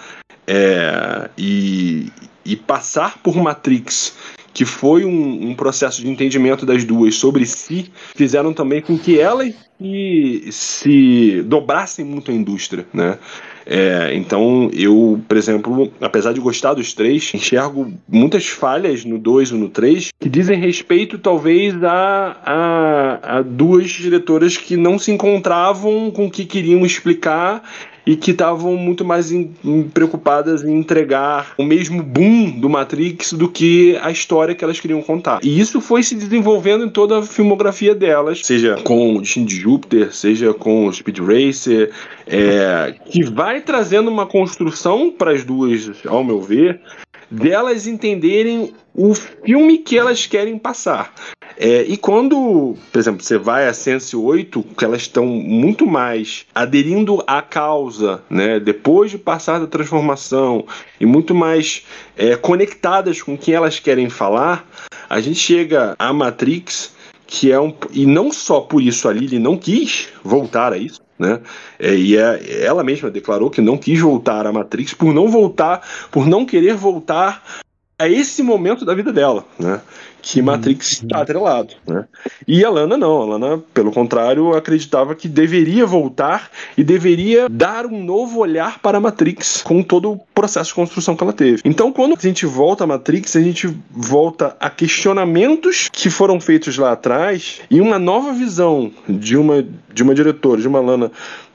[0.48, 2.12] É, e,
[2.46, 4.16] e passar por Matrix
[4.54, 9.20] que foi um, um, processo de entendimento das duas sobre si, fizeram também com que
[9.20, 13.18] elas se, se dobrassem muito a indústria, né?
[13.66, 19.52] É, então, eu, por exemplo, apesar de gostar dos três, enxergo muitas falhas no 2
[19.52, 25.12] e no 3 que dizem respeito, talvez, a, a, a duas diretoras que não se
[25.12, 27.64] encontravam com o que queriam explicar
[28.06, 33.34] e que estavam muito mais em, em, preocupadas em entregar o mesmo boom do Matrix
[33.34, 35.40] do que a história que elas queriam contar.
[35.44, 39.56] E isso foi se desenvolvendo em toda a filmografia delas, seja com o Destino de
[39.56, 41.92] Júpiter, seja com o Speed Racer,
[42.28, 46.82] é, que vai trazendo uma construção para as duas, ao meu ver,
[47.30, 51.14] delas entenderem o filme que elas querem passar.
[51.58, 56.46] É, e quando, por exemplo, você vai a Sense 8, que elas estão muito mais
[56.54, 60.66] aderindo à causa, né, depois de passar da transformação,
[61.00, 61.86] e muito mais
[62.18, 64.68] é, conectadas com o que elas querem falar,
[65.10, 66.94] a gente chega a Matrix,
[67.28, 67.74] que é um.
[67.92, 71.02] E não só por isso a Lily não quis voltar a isso.
[71.18, 71.40] Né?
[71.80, 75.82] É, e é, ela mesma declarou que não quis voltar à Matrix por não voltar,
[76.12, 77.63] por não querer voltar
[78.04, 79.82] a esse momento da vida dela, né?
[80.22, 80.46] que uhum.
[80.46, 81.74] Matrix está atrelado.
[81.86, 82.06] Né?
[82.48, 87.86] E a Lana não, a Lana, pelo contrário, acreditava que deveria voltar e deveria dar
[87.86, 91.62] um novo olhar para a Matrix com todo o processo de construção que ela teve.
[91.66, 96.78] Então, quando a gente volta a Matrix, a gente volta a questionamentos que foram feitos
[96.78, 101.12] lá atrás e uma nova visão de uma, de uma diretora, de uma Lana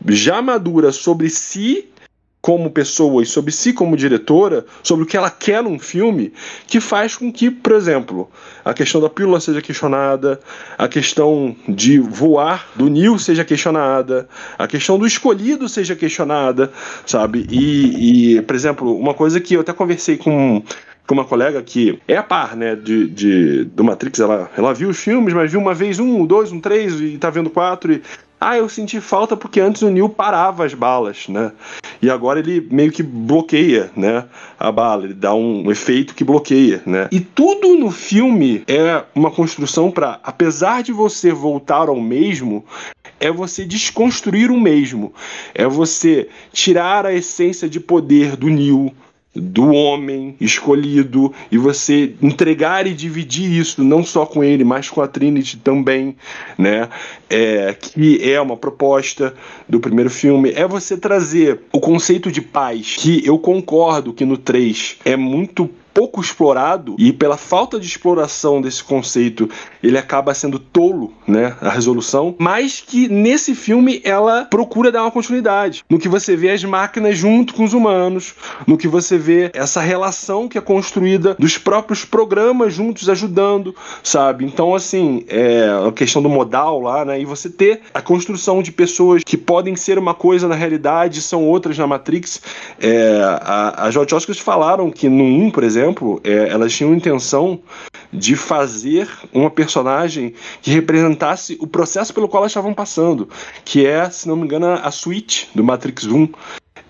[0.07, 1.89] já madura sobre si
[2.41, 6.33] como pessoa e sobre si como diretora, sobre o que ela quer num filme,
[6.67, 8.31] que faz com que, por exemplo,
[8.65, 10.41] a questão da pílula seja questionada,
[10.77, 16.73] a questão de voar do Neil seja questionada, a questão do escolhido seja questionada,
[17.05, 17.47] sabe?
[17.51, 20.63] E, e por exemplo, uma coisa que eu até conversei com
[21.09, 24.91] com uma colega que é a par, né, de, de, do Matrix, ela, ela viu
[24.91, 28.03] os filmes, mas viu uma vez um, dois, um três, e tá vendo quatro, e
[28.41, 31.53] Ah, eu senti falta porque antes o Neil parava as balas, né?
[32.01, 34.25] E agora ele meio que bloqueia, né?
[34.59, 37.09] A bala, ele dá um efeito que bloqueia, né?
[37.11, 42.65] E tudo no filme é uma construção para, apesar de você voltar ao mesmo,
[43.19, 45.13] é você desconstruir o mesmo.
[45.53, 48.95] É você tirar a essência de poder do Neil,
[49.41, 55.01] do homem escolhido e você entregar e dividir isso não só com ele, mas com
[55.01, 56.17] a Trinity também,
[56.57, 56.89] né?
[57.31, 59.35] É, que é uma proposta
[59.69, 64.37] do primeiro filme, é você trazer o conceito de paz, que eu concordo que no
[64.37, 69.51] 3 é muito pouco explorado e pela falta de exploração desse conceito
[69.83, 75.11] ele acaba sendo tolo, né, a resolução, mas que nesse filme ela procura dar uma
[75.11, 78.35] continuidade, no que você vê as máquinas junto com os humanos,
[78.67, 84.45] no que você vê essa relação que é construída dos próprios programas juntos ajudando, sabe?
[84.45, 88.73] Então assim, é a questão do modal lá, né, e você ter a construção de
[88.73, 92.41] pessoas que podem ser uma coisa na realidade, são outras na Matrix.
[92.81, 93.21] É,
[93.77, 97.61] as Wachowskis falaram que no 1, por exemplo, é, elas tinham intenção
[98.13, 103.29] de fazer uma personagem que representasse o processo pelo qual elas estavam passando,
[103.65, 106.29] que é, se não me engano, a Switch do Matrix 1.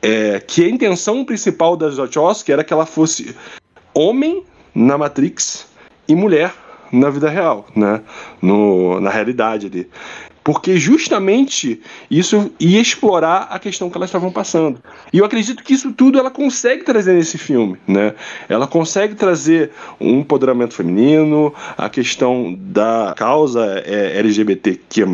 [0.00, 3.34] É, que a intenção principal da Wachowski era que ela fosse
[3.92, 5.66] homem na Matrix
[6.06, 6.54] e mulher
[6.92, 8.00] na vida real, né?
[8.40, 9.90] No, na realidade ali
[10.48, 11.78] porque justamente
[12.10, 14.82] isso ia explorar a questão que elas estavam passando.
[15.12, 18.14] E eu acredito que isso tudo ela consegue trazer nesse filme, né?
[18.48, 25.04] Ela consegue trazer um empoderamento feminino, a questão da causa é, LGBTQ+,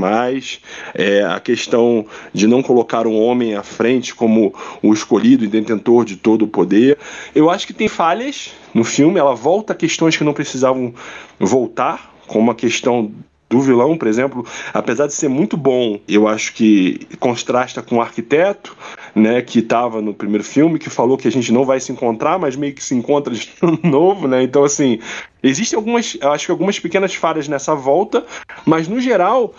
[0.94, 6.04] é, a questão de não colocar um homem à frente como o escolhido e detentor
[6.04, 6.96] de todo o poder.
[7.34, 10.94] Eu acho que tem falhas no filme, ela volta a questões que não precisavam
[11.40, 13.10] voltar, como a questão
[13.48, 18.00] do vilão, por exemplo, apesar de ser muito bom, eu acho que contrasta com o
[18.00, 18.76] arquiteto,
[19.14, 22.38] né, que estava no primeiro filme, que falou que a gente não vai se encontrar,
[22.38, 23.52] mas meio que se encontra de
[23.84, 24.42] novo, né?
[24.42, 24.98] Então, assim,
[25.42, 28.24] existem algumas, acho que algumas pequenas falhas nessa volta,
[28.64, 29.54] mas no geral,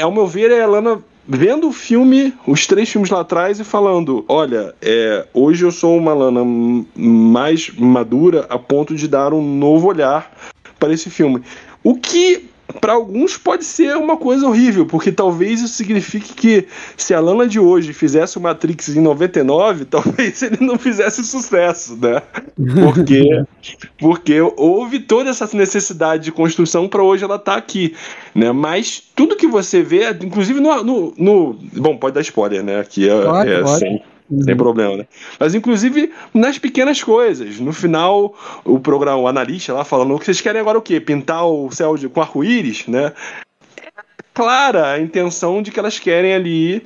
[0.00, 3.64] ao meu ver, é a Lana vendo o filme, os três filmes lá atrás e
[3.64, 6.42] falando: olha, é, hoje eu sou uma Lana
[6.96, 10.34] mais madura a ponto de dar um novo olhar
[10.78, 11.42] para esse filme.
[11.82, 12.49] O que
[12.80, 17.46] para alguns pode ser uma coisa horrível, porque talvez isso signifique que se a Lana
[17.46, 22.22] de hoje fizesse o Matrix em 99, talvez ele não fizesse sucesso, né?
[22.82, 23.44] Porque,
[23.98, 27.94] porque houve toda essa necessidade de construção para hoje ela estar tá aqui,
[28.34, 28.52] né?
[28.52, 32.80] Mas tudo que você vê, inclusive no, no, no bom, pode dar spoiler, né?
[32.80, 33.78] Aqui é, pode, é pode.
[33.78, 34.44] Sem, Uhum.
[34.44, 35.06] Sem problema, né?
[35.38, 37.58] Mas inclusive nas pequenas coisas.
[37.58, 41.00] No final, o programa, o analista lá falando, que vocês querem agora o quê?
[41.00, 43.12] Pintar o céu de, com arco-íris, né?
[43.82, 43.90] É
[44.32, 46.82] clara a intenção de que elas querem ali.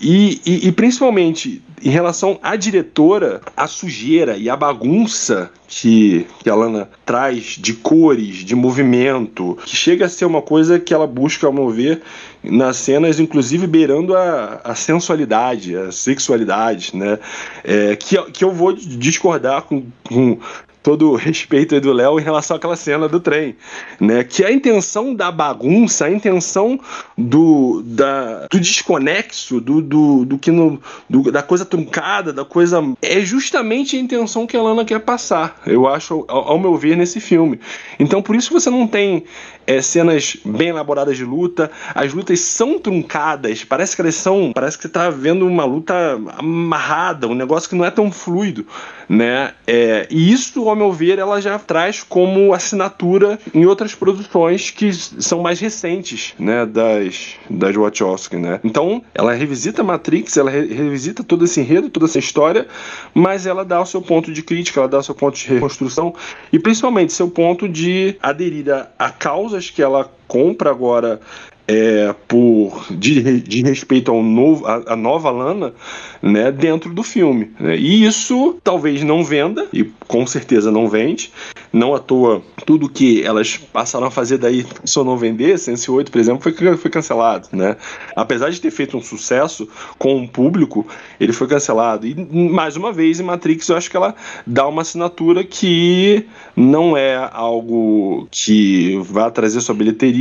[0.00, 6.50] E, e, e, principalmente em relação à diretora, a sujeira e a bagunça que, que
[6.50, 11.06] a Lana traz de cores, de movimento, que chega a ser uma coisa que ela
[11.06, 12.02] busca, ao meu ver,
[12.42, 17.18] nas cenas, inclusive beirando a, a sensualidade, a sexualidade, né?
[17.64, 20.38] É, que, que eu vou discordar com, com
[20.82, 23.56] todo respeito do Léo em relação àquela cena do trem,
[24.00, 24.24] né?
[24.24, 26.80] Que a intenção da bagunça, a intenção
[27.16, 32.82] do, da, do desconexo, do, do, do que no, do, da coisa truncada, da coisa
[33.02, 35.60] é justamente a intenção que a Lana quer passar.
[35.66, 37.60] Eu acho, ao, ao meu ver, nesse filme.
[37.98, 39.24] Então, por isso você não tem
[39.68, 41.70] é, cenas bem elaboradas de luta.
[41.94, 44.50] As lutas são truncadas, parece que elas são.
[44.54, 48.66] Parece que você tá vendo uma luta amarrada, um negócio que não é tão fluido,
[49.06, 49.52] né?
[49.66, 54.90] É, e isso, ao meu ver, ela já traz como assinatura em outras produções que
[54.90, 56.64] são mais recentes, né?
[56.64, 58.60] Das, das Wachowski, né?
[58.64, 62.66] Então, ela revisita Matrix, ela re revisita todo esse enredo, toda essa história,
[63.12, 66.14] mas ela dá o seu ponto de crítica, ela dá o seu ponto de reconstrução
[66.50, 71.20] e principalmente seu ponto de aderir a, a causa coisas que ela compra agora
[71.68, 75.74] é, por de, de respeito ao novo, a, a, nova Lana,
[76.22, 77.50] né, dentro do filme.
[77.60, 77.76] Né?
[77.76, 81.30] E isso talvez não venda, e com certeza não vende.
[81.70, 84.64] Não à toa, tudo que elas passaram a fazer daí,
[84.96, 87.48] eu não vender, Sense 8, por exemplo, foi, foi cancelado.
[87.52, 87.76] Né?
[88.16, 90.86] Apesar de ter feito um sucesso com o público,
[91.20, 92.06] ele foi cancelado.
[92.06, 94.14] E mais uma vez, em Matrix, eu acho que ela
[94.46, 96.24] dá uma assinatura que
[96.56, 100.17] não é algo que vá trazer sua bilheteria,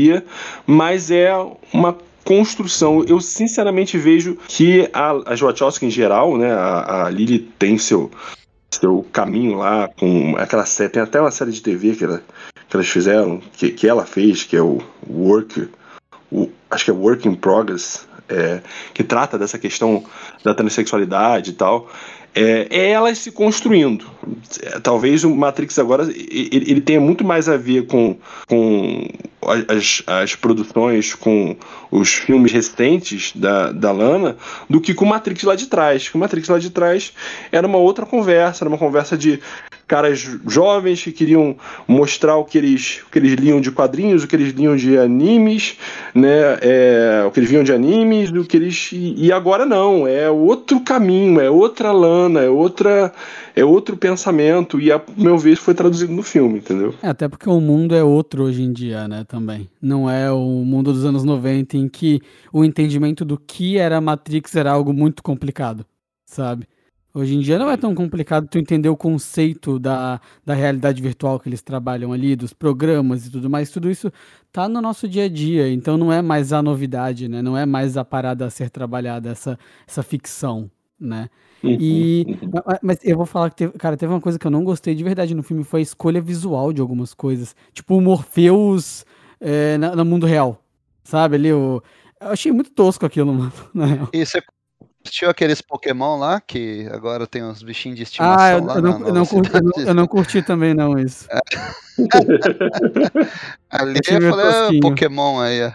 [0.65, 1.31] mas é
[1.73, 3.03] uma construção.
[3.07, 8.11] Eu sinceramente vejo que a, a Wachowski em geral, né, a, a Lily tem seu
[8.69, 12.21] seu caminho lá com aquela série, tem até uma série de TV que, ela,
[12.69, 15.69] que elas fizeram, que, que ela fez, que é o Work,
[16.31, 18.61] o, acho que é Work in Progress, é,
[18.93, 20.03] que trata dessa questão
[20.43, 21.89] da transexualidade e tal,
[22.33, 24.05] é, é elas se construindo.
[24.61, 29.07] É, talvez o Matrix agora ele, tenha muito mais a ver com, com
[29.67, 31.55] as, as produções, com
[31.89, 34.37] os filmes recentes da, da Lana,
[34.69, 36.09] do que com o Matrix lá de trás.
[36.13, 37.13] O Matrix lá de trás
[37.51, 39.39] era uma outra conversa, era uma conversa de
[39.87, 41.55] caras jovens que queriam
[41.87, 44.97] mostrar o que eles, o que eles liam de quadrinhos, o que eles liam de
[44.97, 45.77] animes,
[46.13, 46.57] né?
[46.61, 50.81] É, o que eles viam de animes, do que eles e agora não, é outro
[50.81, 53.13] caminho, é outra lana, é outra
[53.55, 56.93] é outro pensamento e a meu ver foi traduzido no filme, entendeu?
[57.01, 59.69] É, até porque o mundo é outro hoje em dia, né, também.
[59.81, 62.21] Não é o mundo dos anos 90 em que
[62.51, 65.85] o entendimento do que era Matrix era algo muito complicado,
[66.25, 66.67] sabe?
[67.13, 71.39] Hoje em dia não é tão complicado tu entender o conceito da, da realidade virtual
[71.39, 73.71] que eles trabalham ali, dos programas e tudo mais.
[73.71, 74.11] Tudo isso
[74.51, 77.41] tá no nosso dia a dia, então não é mais a novidade, né?
[77.41, 81.29] Não é mais a parada a ser trabalhada, essa, essa ficção, né?
[81.63, 82.61] Uhum, e, uhum.
[82.83, 85.03] mas eu vou falar que, teve, cara, teve uma coisa que eu não gostei de
[85.03, 87.55] verdade no filme, foi a escolha visual de algumas coisas.
[87.73, 89.05] Tipo o Morpheus
[89.39, 90.63] é, no mundo real,
[91.03, 91.35] sabe?
[91.35, 91.81] Ali, eu,
[92.21, 93.33] eu achei muito tosco aquilo,
[93.73, 94.09] mano.
[94.13, 94.41] Isso é
[95.07, 98.81] assistiu aqueles Pokémon lá, que agora tem uns bichinhos de estimação ah, eu, lá eu
[98.81, 101.27] não, eu não, curti, eu, não, eu não curti também não isso.
[101.31, 101.39] É.
[103.69, 105.73] Ali eu falei, ah, Pokémon aí.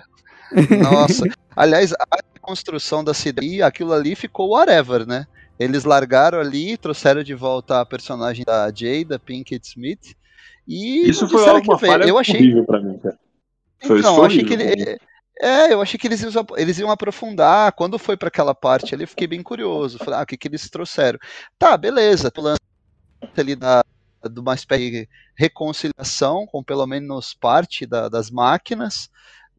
[0.80, 1.24] Nossa.
[1.57, 5.26] Aliás, a construção da cidade, aquilo ali ficou whatever, né?
[5.59, 10.14] Eles largaram ali, trouxeram de volta a personagem da Jada Pinkett Smith.
[10.66, 12.62] E isso foi uma falha eu achei...
[12.62, 13.18] pra mim, cara.
[13.85, 14.99] Foi então, eu achei que ele,
[15.43, 17.72] é, eu achei que eles iam, eles iam aprofundar.
[17.72, 19.99] Quando foi para aquela parte ali, eu fiquei bem curioso.
[19.99, 21.18] Falei, ah, o que, que eles trouxeram?
[21.59, 22.30] Tá, beleza.
[22.30, 22.40] Tu
[23.36, 23.82] ali da,
[24.30, 29.11] de uma espécie de reconciliação com pelo menos parte da, das máquinas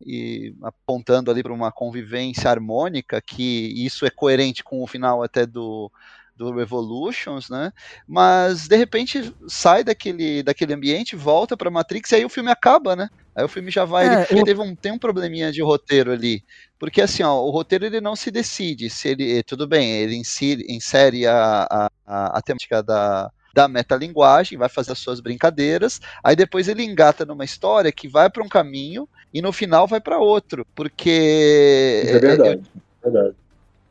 [0.06, 5.46] e apontando ali para uma convivência harmônica que isso é coerente com o final até
[5.46, 5.92] do
[6.36, 7.72] do Revolutions, né?
[8.08, 12.96] Mas de repente sai daquele, daquele ambiente, volta para Matrix e aí o filme acaba,
[12.96, 13.10] né?
[13.36, 14.46] Aí o filme já vai, é, ele, eu...
[14.46, 16.44] teve um, tem um probleminha de roteiro ali,
[16.80, 20.66] porque assim, ó, o roteiro ele não se decide se ele, tudo bem, ele insere,
[20.70, 26.36] insere a, a, a, a temática da, da metalinguagem, vai fazer as suas brincadeiras, aí
[26.36, 30.20] depois ele engata numa história que vai para um caminho e no final vai para
[30.20, 32.62] outro, porque é verdade,
[33.04, 33.36] é, verdade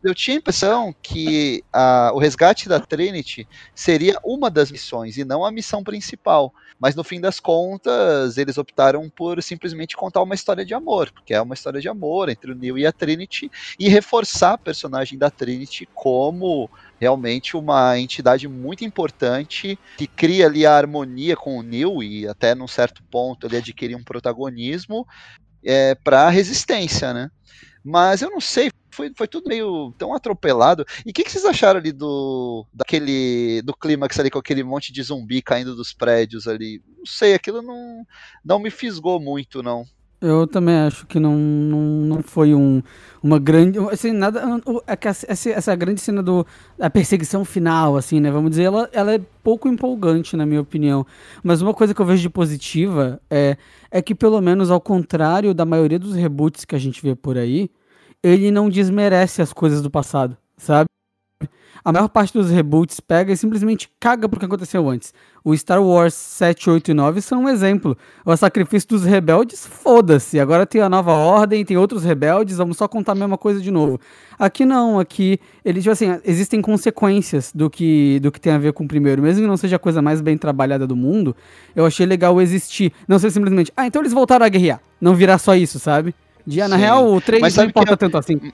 [0.03, 5.25] eu tinha a impressão que a, o resgate da Trinity seria uma das missões e
[5.25, 6.53] não a missão principal.
[6.79, 11.33] Mas no fim das contas, eles optaram por simplesmente contar uma história de amor, porque
[11.33, 15.17] é uma história de amor entre o Neo e a Trinity, e reforçar a personagem
[15.17, 16.69] da Trinity como
[17.01, 22.55] realmente uma entidade muito importante que cria ali a harmonia com o Neo e até
[22.55, 25.07] num certo ponto ele adquirir um protagonismo
[25.65, 27.31] é, para a resistência, né?
[27.85, 30.85] Mas eu não sei, foi, foi tudo meio tão atropelado.
[31.05, 34.93] E o que, que, vocês acharam ali do daquele do clímax ali com aquele monte
[34.93, 36.83] de zumbi caindo dos prédios ali?
[36.99, 38.07] Não sei, aquilo não,
[38.45, 39.85] não me fisgou muito, não.
[40.23, 42.81] Eu também acho que não, não, não foi um,
[43.21, 43.77] uma grande.
[43.91, 44.41] Assim, nada.
[44.87, 46.47] É essa, essa grande cena do,
[46.79, 48.31] da perseguição final, assim, né?
[48.31, 51.05] Vamos dizer, ela, ela é pouco empolgante, na minha opinião.
[51.43, 53.57] Mas uma coisa que eu vejo de positiva é,
[53.91, 57.37] é que, pelo menos ao contrário da maioria dos reboots que a gente vê por
[57.37, 57.69] aí,
[58.23, 60.87] ele não desmerece as coisas do passado, sabe?
[61.85, 65.13] A maior parte dos reboots pega e simplesmente caga pro que aconteceu antes.
[65.45, 67.99] O Star Wars 7, 8 e 9 são um exemplo.
[68.25, 70.39] O sacrifício dos rebeldes, foda-se.
[70.39, 73.73] Agora tem a nova ordem, tem outros rebeldes, vamos só contar a mesma coisa de
[73.73, 74.01] novo.
[74.39, 78.73] Aqui não, aqui ele tipo assim, existem consequências do que do que tem a ver
[78.73, 81.35] com o primeiro, mesmo que não seja a coisa mais bem trabalhada do mundo.
[81.75, 84.81] Eu achei legal existir, não ser simplesmente, ah, então eles voltaram a guerrear.
[85.01, 86.15] Não virar só isso, sabe?
[86.47, 88.53] De, na real, o 3 não importa tanto assim.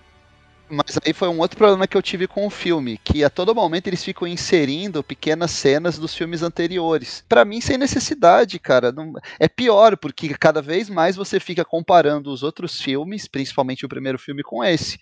[0.70, 3.54] Mas aí foi um outro problema que eu tive com o filme, que a todo
[3.54, 7.24] momento eles ficam inserindo pequenas cenas dos filmes anteriores.
[7.26, 8.92] Para mim, sem necessidade, cara.
[8.92, 9.14] Não...
[9.40, 14.18] É pior, porque cada vez mais você fica comparando os outros filmes, principalmente o primeiro
[14.18, 14.98] filme, com esse.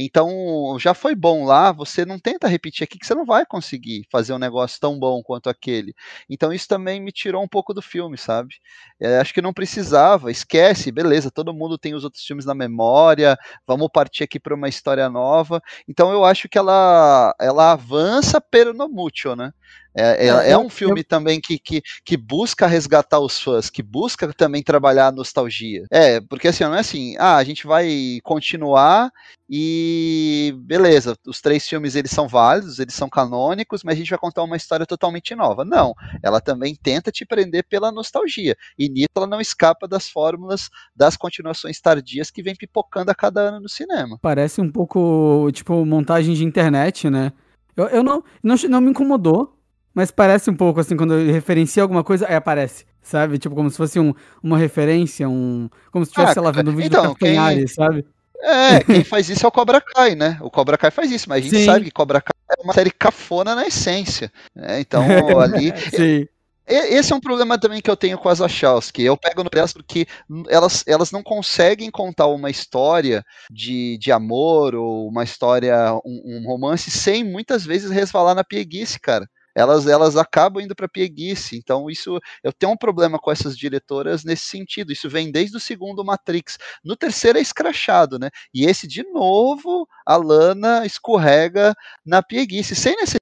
[0.00, 4.06] Então, já foi bom lá, você não tenta repetir aqui que você não vai conseguir
[4.12, 5.92] fazer um negócio tão bom quanto aquele.
[6.30, 8.54] Então, isso também me tirou um pouco do filme, sabe?
[9.00, 13.38] É, acho que não precisava, esquece, beleza, todo mundo tem os outros filmes na memória,
[13.66, 15.62] vamos partir aqui para uma história nova.
[15.88, 19.52] Então, eu acho que ela, ela avança, pero no mucho, né?
[19.96, 24.32] É, é, é um filme também que, que, que busca resgatar os fãs, que busca
[24.32, 25.84] também trabalhar a nostalgia.
[25.90, 29.10] É, porque assim, não é assim, ah, a gente vai continuar
[29.50, 34.18] e beleza, os três filmes eles são válidos, eles são canônicos, mas a gente vai
[34.18, 35.64] contar uma história totalmente nova.
[35.64, 38.56] Não, ela também tenta te prender pela nostalgia.
[38.78, 43.40] E nisso ela não escapa das fórmulas das continuações tardias que vem pipocando a cada
[43.40, 44.18] ano no cinema.
[44.20, 47.32] Parece um pouco, tipo, montagem de internet, né?
[47.76, 49.56] Eu, eu não, não, não me incomodou,
[49.94, 53.38] mas parece um pouco assim, quando ele referencia alguma coisa, aí aparece, sabe?
[53.38, 55.68] Tipo, como se fosse um, uma referência, um.
[55.90, 57.66] Como se estivesse, ah, sei lá, vendo um vídeo então, do quem...
[57.66, 58.04] sabe?
[58.40, 60.38] É, quem faz isso é o Cobra Kai, né?
[60.40, 61.64] O Cobra Kai faz isso, mas a gente Sim.
[61.64, 64.30] sabe que Cobra Kai é uma série cafona na essência.
[64.54, 64.80] Né?
[64.80, 65.02] Então,
[65.40, 65.72] ali.
[65.90, 66.28] Sim.
[66.68, 69.02] Esse é um problema também que eu tenho com as Wachowski.
[69.02, 70.06] Eu pego no pedaço porque
[70.48, 76.46] elas, elas não conseguem contar uma história de, de amor ou uma história, um, um
[76.46, 79.26] romance, sem muitas vezes resvalar na pieguice, cara
[79.58, 81.56] elas, elas acabam indo para pieguice.
[81.56, 84.92] Então, isso eu tenho um problema com essas diretoras nesse sentido.
[84.92, 86.56] Isso vem desde o segundo Matrix.
[86.84, 88.30] No terceiro é escrachado, né?
[88.54, 91.74] E esse, de novo, a Lana escorrega
[92.06, 93.17] na pieguice, sem necessidade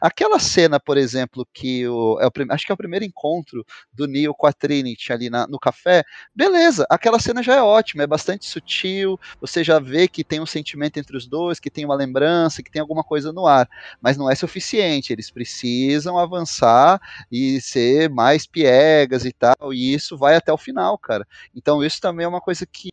[0.00, 4.06] Aquela cena, por exemplo, que o, é o, acho que é o primeiro encontro do
[4.06, 8.06] Neo com a Trinity ali na, no café, beleza, aquela cena já é ótima, é
[8.06, 11.94] bastante sutil, você já vê que tem um sentimento entre os dois, que tem uma
[11.94, 13.68] lembrança, que tem alguma coisa no ar,
[14.00, 20.16] mas não é suficiente, eles precisam avançar e ser mais piegas e tal, e isso
[20.16, 21.26] vai até o final, cara.
[21.54, 22.90] Então isso também é uma coisa que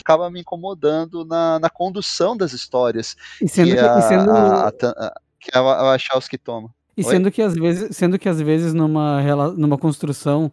[0.00, 3.16] acaba me incomodando na, na condução das histórias.
[3.40, 4.30] E sendo, a, e sendo...
[4.30, 6.70] A, a, que é a Wachowski toma.
[6.96, 9.20] E sendo que às vezes, sendo que às vezes numa,
[9.56, 10.50] numa construção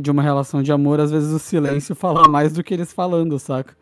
[0.00, 3.38] de uma relação de amor, às vezes o silêncio fala mais do que eles falando,
[3.38, 3.76] saca?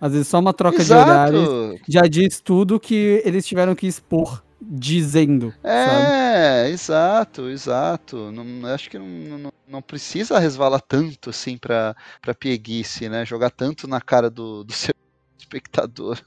[0.00, 1.32] Às vezes só uma troca Exato.
[1.32, 5.52] de olhares já diz tudo que eles tiveram que expor dizendo.
[5.62, 6.72] É, sabe?
[6.72, 8.32] exato, exato.
[8.32, 13.24] Não, acho que não, não, não, precisa resvalar tanto assim pra, pra pieguice, né?
[13.24, 14.94] Jogar tanto na cara do, do seu
[15.38, 16.18] espectador.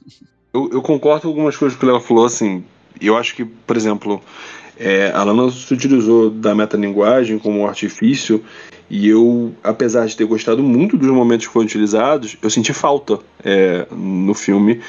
[0.53, 2.63] Eu, eu concordo com algumas coisas que o Léo falou, assim,
[3.01, 4.21] eu acho que, por exemplo,
[4.77, 8.43] é, a Lana se utilizou da metalinguagem como artifício
[8.89, 13.19] e eu, apesar de ter gostado muito dos momentos que foram utilizados, eu senti falta
[13.43, 14.81] é, no filme.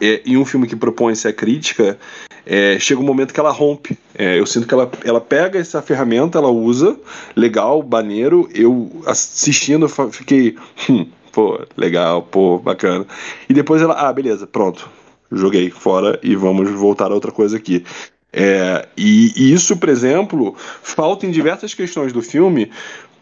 [0.00, 1.96] É, e um filme que propõe essa crítica,
[2.44, 3.96] é, chega um momento que ela rompe.
[4.14, 6.96] É, eu sinto que ela, ela pega essa ferramenta, ela usa,
[7.36, 8.48] legal, baneiro.
[8.52, 10.56] Eu assistindo, fiquei,
[10.90, 13.06] hum, pô, legal, pô, bacana.
[13.48, 14.90] E depois ela, ah, beleza, pronto,
[15.36, 17.84] joguei fora e vamos voltar a outra coisa aqui.
[18.32, 22.70] É, e, e, isso, por exemplo, falta em diversas questões do filme.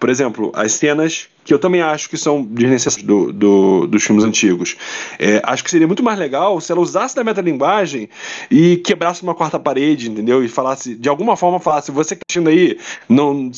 [0.01, 4.25] Por exemplo, as cenas que eu também acho que são desnecessárias do, do, dos filmes
[4.25, 4.77] antigos.
[5.19, 8.09] É, acho que seria muito mais legal se ela usasse da metalinguagem
[8.51, 10.43] e quebrasse uma quarta parede, entendeu?
[10.43, 13.51] E falasse, de alguma forma, falasse: você que tá assistindo aí, não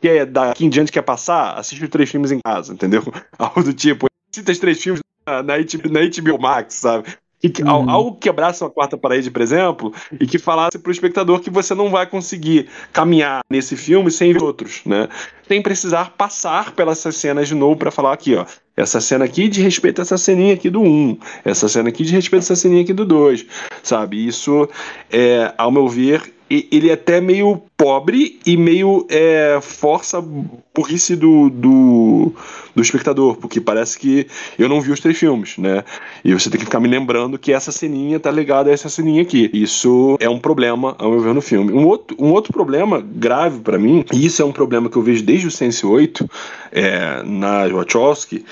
[0.00, 3.02] quer daqui em diante quer passar, assiste os três filmes em casa, entendeu?
[3.38, 4.06] Algo do tipo.
[4.30, 7.08] Cita os três filmes na, na, HBO, na HBO Max, sabe?
[7.40, 7.88] Que, uhum.
[7.88, 11.50] algo que quebrasse uma quarta parede, por exemplo, e que falasse para o espectador que
[11.50, 15.08] você não vai conseguir caminhar nesse filme sem ver outros, né?
[15.46, 18.44] Sem precisar passar pelas cenas de novo para falar aqui, ó.
[18.76, 21.18] Essa cena aqui de respeito a essa ceninha aqui do 1.
[21.44, 23.44] Essa cena aqui de respeito a essa ceninha aqui do 2.
[23.82, 24.26] Sabe?
[24.26, 24.68] Isso,
[25.10, 30.22] é, ao meu ver, ele é até meio pobre e meio é, força
[30.74, 32.32] burrice do, do,
[32.74, 34.26] do, espectador, porque parece que
[34.58, 35.84] eu não vi os três filmes, né?
[36.24, 39.22] E você tem que ficar me lembrando que essa ceninha tá ligada a essa ceninha
[39.22, 39.50] aqui.
[39.52, 41.72] Isso é um problema, ao meu ver, no filme.
[41.72, 45.02] Um outro, um outro problema grave para mim, e isso é um problema que eu
[45.02, 46.28] vejo desde o Sense 8,
[46.72, 48.44] é, na Wachowski,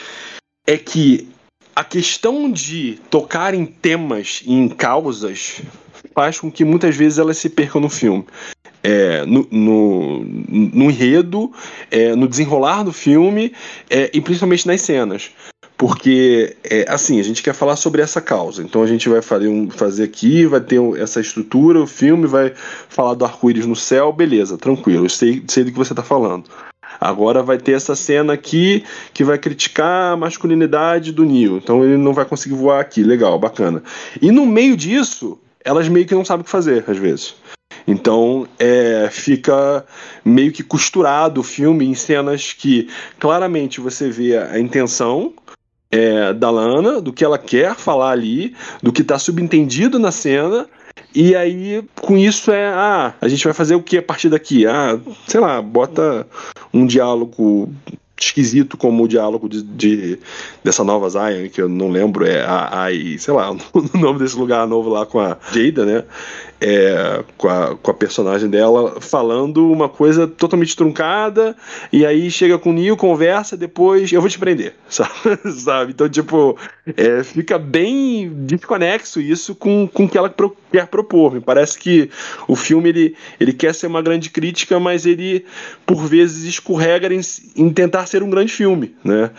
[0.66, 1.28] é que
[1.74, 5.60] a questão de tocar em temas e em causas
[6.14, 8.24] faz com que muitas vezes elas se percam no filme.
[8.82, 11.50] É, no, no, no, enredo,
[11.90, 13.52] é, no desenrolar do filme
[13.90, 15.30] é, e principalmente nas cenas.
[15.76, 18.62] Porque, é, assim, a gente quer falar sobre essa causa.
[18.62, 22.52] Então a gente vai fazer, um, fazer aqui, vai ter essa estrutura, o filme vai
[22.88, 26.44] falar do arco-íris no céu, beleza, tranquilo, sei, sei do que você está falando.
[27.00, 31.58] Agora vai ter essa cena aqui que vai criticar a masculinidade do Neo.
[31.58, 33.02] Então ele não vai conseguir voar aqui.
[33.02, 33.82] Legal, bacana.
[34.20, 37.34] E no meio disso, elas meio que não sabem o que fazer, às vezes.
[37.86, 39.84] Então é, fica
[40.24, 42.88] meio que costurado o filme em cenas que
[43.18, 45.34] claramente você vê a intenção
[45.90, 50.66] é, da Lana, do que ela quer falar ali, do que está subentendido na cena.
[51.14, 54.66] E aí, com isso é, ah, a gente vai fazer o que a partir daqui?
[54.66, 56.26] Ah, sei lá, bota
[56.72, 57.72] um diálogo
[58.18, 60.18] esquisito como o diálogo de, de,
[60.64, 62.88] dessa nova Zion, que eu não lembro, é a, a
[63.18, 66.04] sei lá, o nome desse lugar novo lá com a Jada, né?
[66.58, 71.54] É, com, a, com a personagem dela falando uma coisa totalmente truncada,
[71.92, 75.10] e aí chega com o Neil, conversa, depois eu vou te prender, sabe?
[75.54, 75.92] sabe?
[75.92, 76.56] Então, tipo,
[76.96, 81.34] é, fica bem desconexo isso com, com o que ela pro, quer propor.
[81.34, 82.10] Me parece que
[82.46, 85.44] o filme ele, ele quer ser uma grande crítica, mas ele,
[85.84, 87.20] por vezes, escorrega em,
[87.56, 89.30] em tentar ser um grande filme, né?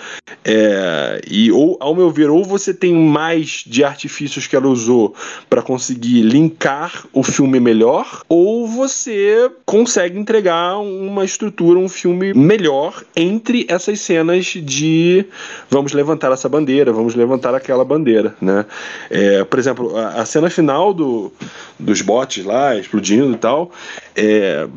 [0.44, 5.16] É, e, ou, ao meu ver, ou você tem mais de artifícios que ela usou
[5.50, 13.04] para conseguir linkar o filme melhor, ou você consegue entregar uma estrutura, um filme melhor
[13.16, 15.26] entre essas cenas de
[15.70, 18.66] vamos levantar essa bandeira, vamos levantar aquela bandeira, né?
[19.10, 21.32] É, por exemplo, a, a, cena final do,
[21.80, 23.72] dos botes lá explodindo e tal,
[24.16, 24.68] é,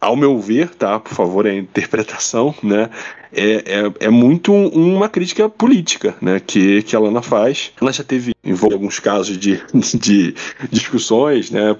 [0.00, 0.98] ao meu ver, tá?
[0.98, 2.90] Por favor, a interpretação, né?
[3.34, 6.38] É, é, é, muito uma crítica política, né?
[6.38, 7.72] Que, que a Lana faz.
[7.80, 9.62] Ela já teve envolve alguns casos de,
[9.98, 10.34] de
[10.70, 11.74] discussões, né?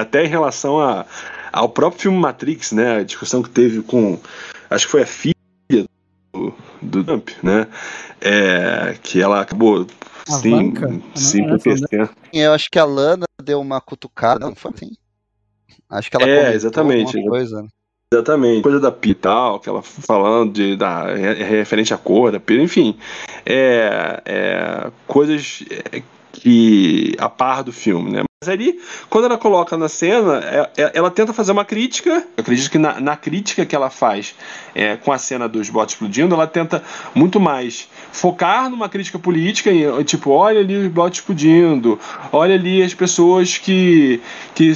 [0.00, 1.04] Até em relação a,
[1.52, 2.96] ao próprio filme Matrix, né?
[2.96, 4.18] A discussão que teve com,
[4.70, 5.34] acho que foi a filha
[6.32, 7.66] do, do Trump, né?
[8.20, 9.86] É, que ela acabou
[10.26, 10.72] sim,
[11.14, 11.44] sim,
[12.32, 14.90] Eu acho que a Lana deu uma cutucada, não foi assim?
[15.88, 17.22] Acho que ela é, exatamente.
[17.24, 17.66] Coisa.
[18.12, 18.62] Exatamente.
[18.62, 22.96] Coisa da PI tal, que ela falando de, da, referente à cor da PI, enfim.
[23.44, 25.64] É, é, coisas
[26.32, 28.22] que a par do filme, né?
[28.42, 32.22] Mas ali, quando ela coloca na cena, é, é, ela tenta fazer uma crítica.
[32.36, 34.34] Eu acredito que na, na crítica que ela faz
[34.74, 36.82] é, com a cena dos botes explodindo, ela tenta
[37.14, 39.70] muito mais focar numa crítica política,
[40.04, 41.98] tipo, olha ali os botes explodindo,
[42.30, 44.20] olha ali as pessoas que,
[44.54, 44.70] que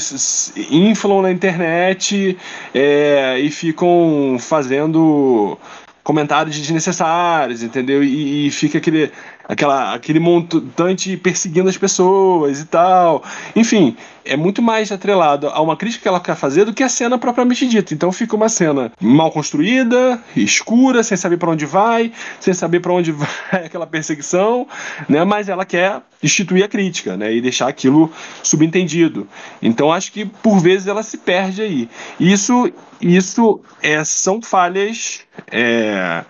[0.70, 2.38] inflam na internet
[2.74, 5.58] é, e ficam fazendo
[6.02, 8.02] comentários desnecessários, entendeu?
[8.02, 9.12] E, e fica aquele,
[9.50, 13.24] aquela, aquele montante perseguindo as pessoas e tal.
[13.56, 16.88] Enfim, é muito mais atrelado a uma crítica que ela quer fazer do que a
[16.88, 17.92] cena propriamente dita.
[17.92, 22.92] Então fica uma cena mal construída, escura, sem saber para onde vai, sem saber para
[22.92, 23.10] onde
[23.50, 24.68] vai aquela perseguição,
[25.08, 25.24] né?
[25.24, 27.34] Mas ela quer instituir a crítica, né?
[27.34, 28.12] E deixar aquilo
[28.44, 29.26] subentendido.
[29.60, 31.88] Então acho que por vezes ela se perde aí.
[32.20, 35.22] Isso, isso é, são falhas.
[35.50, 36.24] É,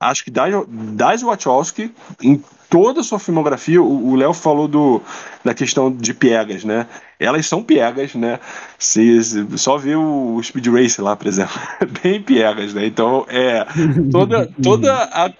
[0.00, 1.92] acho que das, Wachowski,
[2.22, 5.02] em toda a sua filmografia, o Léo falou do,
[5.44, 6.86] da questão de piegas, né?
[7.18, 8.38] Elas são piegas, né?
[8.78, 11.58] Se, se só ver o Speed Race lá, por exemplo,
[12.02, 12.86] bem piegas, né?
[12.86, 13.66] Então, é
[14.12, 15.32] toda, toda a,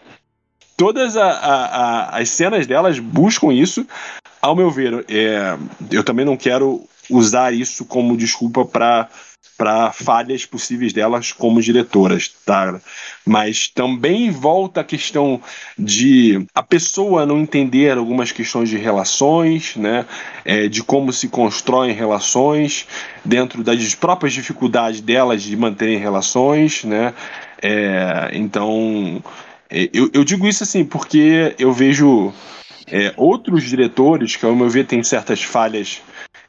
[0.76, 3.86] todas a, a, as cenas delas buscam isso.
[4.40, 5.56] Ao meu ver, é,
[5.90, 9.08] eu também não quero usar isso como desculpa para
[9.58, 12.80] para falhas possíveis delas como diretoras, tá?
[13.26, 15.40] Mas também volta a questão
[15.76, 20.06] de a pessoa não entender algumas questões de relações, né?
[20.44, 22.86] É, de como se constroem relações
[23.24, 27.12] dentro das próprias dificuldades delas de manterem relações, né?
[27.60, 29.20] É, então
[29.68, 32.32] é, eu, eu digo isso assim porque eu vejo
[32.86, 36.00] é, outros diretores que ao meu ver têm certas falhas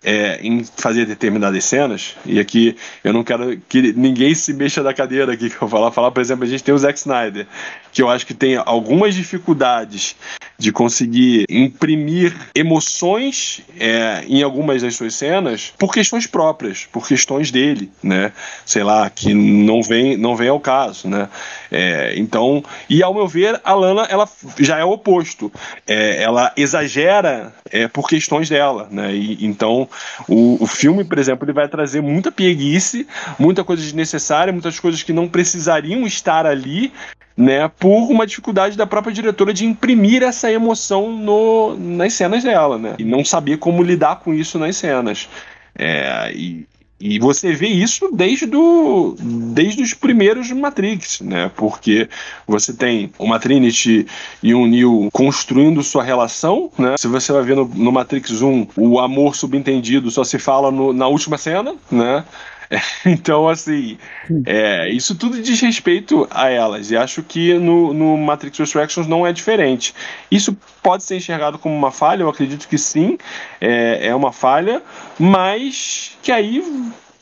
[0.04, 4.94] é, em fazer determinadas cenas, e aqui eu não quero que ninguém se mexa da
[4.94, 7.46] cadeira aqui que eu falar, falar, por exemplo, a gente tem o Zack Snyder,
[7.92, 10.16] que eu acho que tem algumas dificuldades
[10.58, 17.50] de conseguir imprimir emoções é, em algumas das suas cenas por questões próprias, por questões
[17.50, 18.32] dele, né?
[18.66, 21.30] Sei lá, que não vem, não vem ao caso, né?
[21.72, 24.28] É, então, e ao meu ver, a Lana ela
[24.60, 25.52] já é o oposto.
[25.88, 29.16] É, ela exagera é, por questões dela, né?
[29.16, 29.89] E, então,
[30.28, 35.04] o, o filme, por exemplo, ele vai trazer muita pieguice, muita coisa desnecessária, muitas coisas
[35.04, 36.92] que não precisariam estar ali,
[37.36, 42.78] né, por uma dificuldade da própria diretora de imprimir essa emoção no, nas cenas dela,
[42.78, 45.30] né, e não saber como lidar com isso nas cenas.
[45.78, 46.68] É, e,
[47.00, 51.50] e você vê isso desde, do, desde os primeiros Matrix, né?
[51.56, 52.10] Porque
[52.46, 54.06] você tem uma Trinity
[54.44, 56.96] e um Neo construindo sua relação, né?
[56.98, 60.92] Se você vai ver no, no Matrix 1, o amor subentendido só se fala no,
[60.92, 62.26] na última cena, né?
[63.06, 63.98] Então, assim,
[64.46, 66.92] é, isso tudo diz respeito a elas.
[66.92, 69.94] E acho que no, no Matrix Resurrections não é diferente.
[70.30, 73.18] Isso pode ser enxergado como uma falha, eu acredito que sim,
[73.60, 74.82] é, é uma falha,
[75.18, 76.64] mas que aí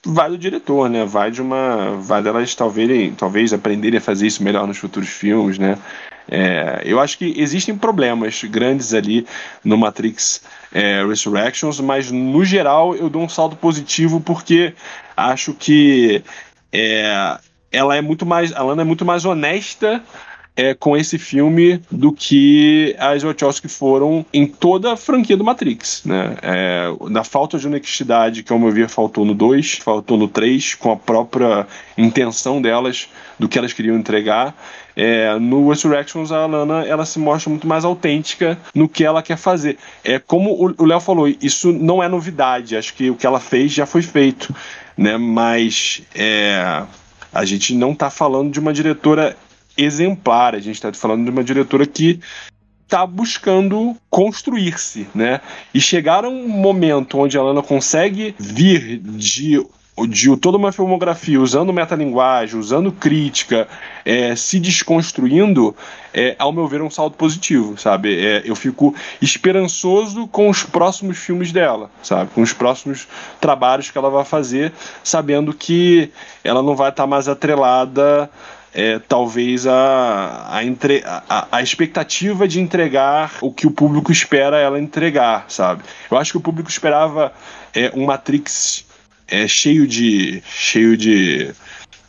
[0.08, 1.05] vai do diretor, né?
[1.05, 1.97] Vai de uma.
[1.99, 5.78] Vai delas talvez, talvez aprenderem a fazer isso melhor nos futuros filmes, né?
[6.30, 9.26] É, eu acho que existem problemas grandes ali
[9.64, 10.41] no Matrix
[10.74, 14.74] é, Resurrections, mas no geral eu dou um saldo positivo porque
[15.16, 16.22] acho que
[16.72, 17.38] é,
[17.72, 20.03] ela é muito mais, a Lana é muito mais honesta
[20.58, 26.01] é, com esse filme do que as Wachowski foram em toda a franquia do Matrix,
[26.03, 26.36] né?
[26.41, 30.74] É, na falta de honestidade que, ao meu ver, faltou no 2, faltou no 3,
[30.74, 34.55] com a própria intenção delas do que elas queriam entregar.
[34.95, 39.38] É, no Resurrections, a Lana ela se mostra muito mais autêntica no que ela quer
[39.38, 39.78] fazer.
[40.03, 42.76] É como o Léo falou, isso não é novidade.
[42.76, 44.55] Acho que o que ela fez já foi feito,
[44.97, 45.18] né?
[45.18, 46.82] Mas é,
[47.32, 49.38] a gente não está falando de uma diretora
[49.78, 50.55] exemplar.
[50.55, 52.19] A gente está falando de uma diretora que
[52.84, 55.41] está buscando construir-se, né?
[55.73, 59.61] E chegar a um momento onde a Lana consegue vir de
[60.05, 63.67] de toda uma filmografia usando metalinguagem, usando crítica,
[64.05, 65.75] é, se desconstruindo,
[66.13, 68.23] é, ao meu ver, é um salto positivo, sabe?
[68.23, 72.30] É, eu fico esperançoso com os próximos filmes dela, sabe?
[72.32, 73.07] Com os próximos
[73.41, 74.71] trabalhos que ela vai fazer,
[75.03, 76.11] sabendo que
[76.43, 78.30] ela não vai estar mais atrelada
[78.74, 84.57] é, talvez a, a, entre, a, a, expectativa de entregar o que o público espera
[84.57, 85.84] ela entregar, sabe?
[86.09, 87.34] Eu acho que o público esperava
[87.74, 88.86] é, um Matrix
[89.28, 91.51] é, cheio de cheio de,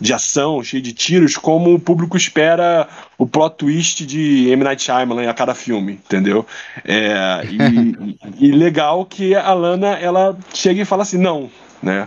[0.01, 4.63] de ação, cheio de tiros, como o público espera o plot twist de M.
[4.63, 6.47] Night Shyamalan a cada filme, entendeu?
[6.85, 11.51] É, e, e, legal que a Lana ela chega e fala assim, não,
[11.83, 12.07] né?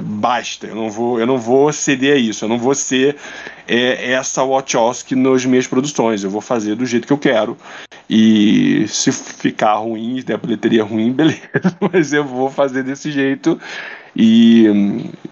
[0.00, 3.16] Basta, eu não vou, eu não vou ceder a isso, eu não vou ser
[3.66, 7.56] é, essa Wachowski nas minhas produções, eu vou fazer do jeito que eu quero.
[8.08, 13.58] E se ficar ruim, der bilheteria ruim, beleza, mas eu vou fazer desse jeito.
[14.14, 14.66] E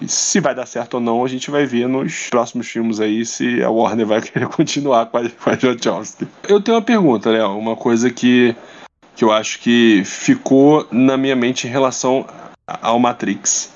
[0.07, 3.63] se vai dar certo ou não, a gente vai ver nos próximos filmes aí se
[3.63, 6.27] a Warner vai querer continuar com a, com a Wachowski.
[6.49, 8.55] Eu tenho uma pergunta, Léo, uma coisa que,
[9.17, 12.25] que eu acho que ficou na minha mente em relação
[12.67, 13.73] ao Matrix.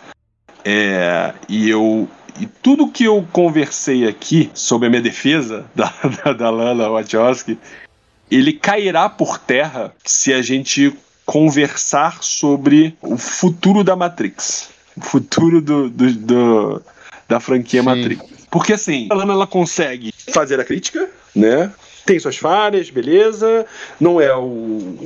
[0.64, 2.08] É, e eu
[2.40, 5.92] e tudo que eu conversei aqui sobre a minha defesa da,
[6.24, 7.58] da, da Lana Wachowski,
[8.30, 10.92] ele cairá por terra se a gente
[11.26, 14.70] conversar sobre o futuro da Matrix.
[14.96, 16.82] O futuro do, do, do
[17.28, 17.86] da franquia Sim.
[17.86, 18.24] Matrix.
[18.50, 21.72] Porque assim, a Lana ela consegue fazer a crítica, né?
[22.04, 23.66] Tem suas falhas, beleza.
[24.00, 24.96] Não é o,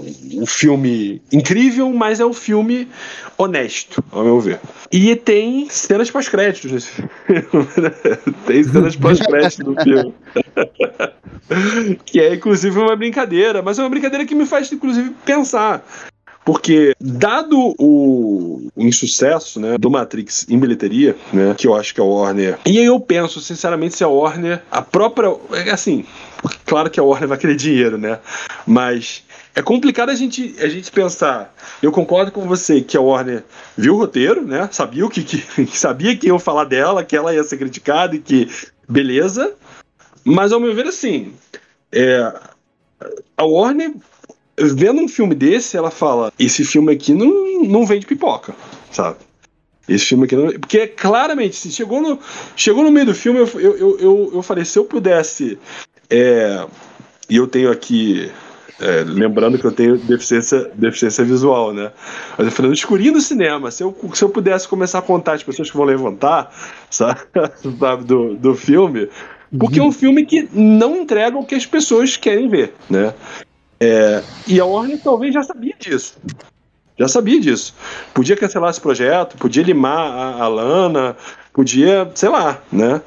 [0.40, 2.88] o filme incrível, mas é um filme
[3.36, 4.60] honesto, ao meu ver.
[4.90, 7.10] E tem cenas pós-créditos nesse filme.
[8.46, 10.14] tem cenas pós-créditos no filme.
[12.04, 15.84] que é, inclusive, uma brincadeira, mas é uma brincadeira que me faz, inclusive, pensar.
[16.46, 22.04] Porque, dado o, insucesso né, do Matrix em bilheteria, né, que eu acho que a
[22.04, 22.56] Warner.
[22.64, 25.34] E aí eu penso, sinceramente, se a Warner, a própria.
[25.52, 26.04] É assim,
[26.64, 28.18] claro que a Warner vai querer dinheiro, né?
[28.66, 29.24] Mas
[29.54, 31.54] é complicado a gente, a gente pensar.
[31.82, 33.44] Eu concordo com você que a Warner
[33.76, 34.68] viu o roteiro, né?
[34.72, 38.18] Sabia o que, que sabia que iam falar dela, que ela ia ser criticada e
[38.18, 38.48] que
[38.88, 39.54] beleza.
[40.24, 41.32] Mas ao meu ver, assim,
[41.92, 42.32] é,
[43.36, 43.94] a Warner
[44.58, 48.54] vendo um filme desse, ela fala: esse filme aqui não, não vende pipoca,
[48.90, 49.18] sabe?
[49.88, 50.50] Esse filme aqui não.
[50.52, 52.18] Porque claramente, se chegou no,
[52.56, 55.58] chegou no meio do filme, eu, eu, eu, eu falei: se eu pudesse.
[56.10, 56.66] É,
[57.28, 58.30] e eu tenho aqui.
[58.78, 61.90] É, lembrando que eu tenho deficiência, deficiência visual, né?
[62.36, 65.32] Mas eu falei, no escurinho do cinema, se eu, se eu pudesse começar a contar
[65.32, 66.54] as pessoas que vão levantar,
[66.90, 67.20] sabe,
[68.04, 69.08] do, do filme,
[69.58, 73.14] porque é um filme que não entrega o que as pessoas querem ver, né?
[73.80, 76.18] É, e a Warner talvez já sabia disso.
[76.98, 77.74] Já sabia disso.
[78.14, 81.16] Podia cancelar esse projeto, podia limar a, a Lana,
[81.52, 83.00] podia, sei lá, né?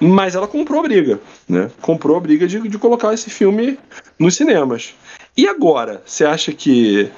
[0.00, 1.70] Mas ela comprou a briga, né?
[1.80, 3.78] Comprou a briga de, de colocar esse filme
[4.18, 4.94] nos cinemas.
[5.36, 7.10] E agora, você acha que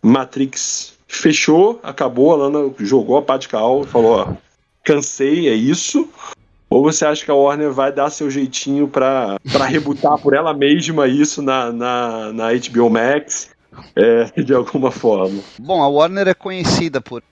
[0.00, 4.32] Matrix fechou, acabou, a Lana jogou a pá de cal, falou, ó,
[4.82, 6.08] cansei, é isso?
[6.70, 9.38] Ou você acha que a Warner vai dar seu jeitinho para
[9.68, 13.50] rebutar por ela mesma isso na, na, na HBO Max?
[13.94, 15.42] É, de alguma forma.
[15.58, 17.22] Bom, a Warner é conhecida por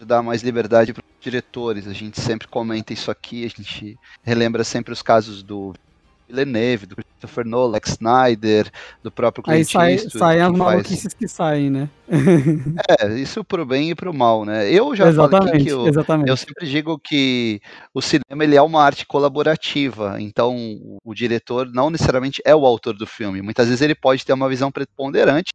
[0.00, 1.86] dar mais liberdade para os diretores.
[1.86, 5.74] A gente sempre comenta isso aqui, a gente relembra sempre os casos do
[6.28, 8.70] Villeneuve, do Christopher Nolan, Zack Snyder,
[9.02, 10.18] do próprio Clint Aí sai, Eastwood.
[10.18, 11.14] Saem as maluquices faz...
[11.14, 11.88] que saem, né?
[13.00, 14.70] é, isso pro bem e pro mal, né?
[14.70, 17.60] Eu já exatamente, falei que eu, eu sempre digo que
[17.94, 20.54] o cinema ele é uma arte colaborativa, então
[21.02, 23.40] o diretor não necessariamente é o autor do filme.
[23.40, 25.50] Muitas vezes ele pode ter uma visão preponderante,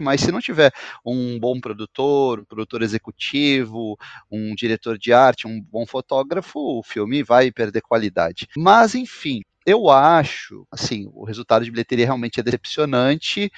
[0.00, 0.72] mas se não tiver
[1.04, 3.96] um bom produtor, um produtor executivo,
[4.30, 8.46] um diretor de arte, um bom fotógrafo, o filme vai perder qualidade.
[8.56, 13.50] Mas, enfim, eu acho, assim, o resultado de bilheteria realmente é decepcionante,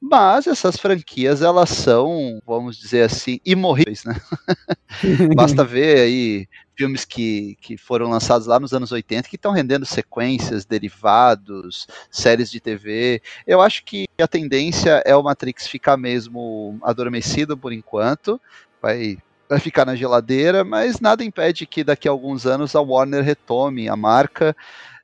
[0.00, 4.14] mas essas franquias elas são, vamos dizer assim, imorríveis, né?
[5.34, 6.46] Basta ver aí
[6.76, 12.50] filmes que, que foram lançados lá nos anos 80 que estão rendendo sequências, derivados, séries
[12.50, 13.22] de TV.
[13.46, 18.40] Eu acho que a tendência é o Matrix ficar mesmo adormecido por enquanto,
[18.80, 19.18] vai
[19.48, 23.88] vai ficar na geladeira, mas nada impede que daqui a alguns anos a Warner retome
[23.88, 24.56] a marca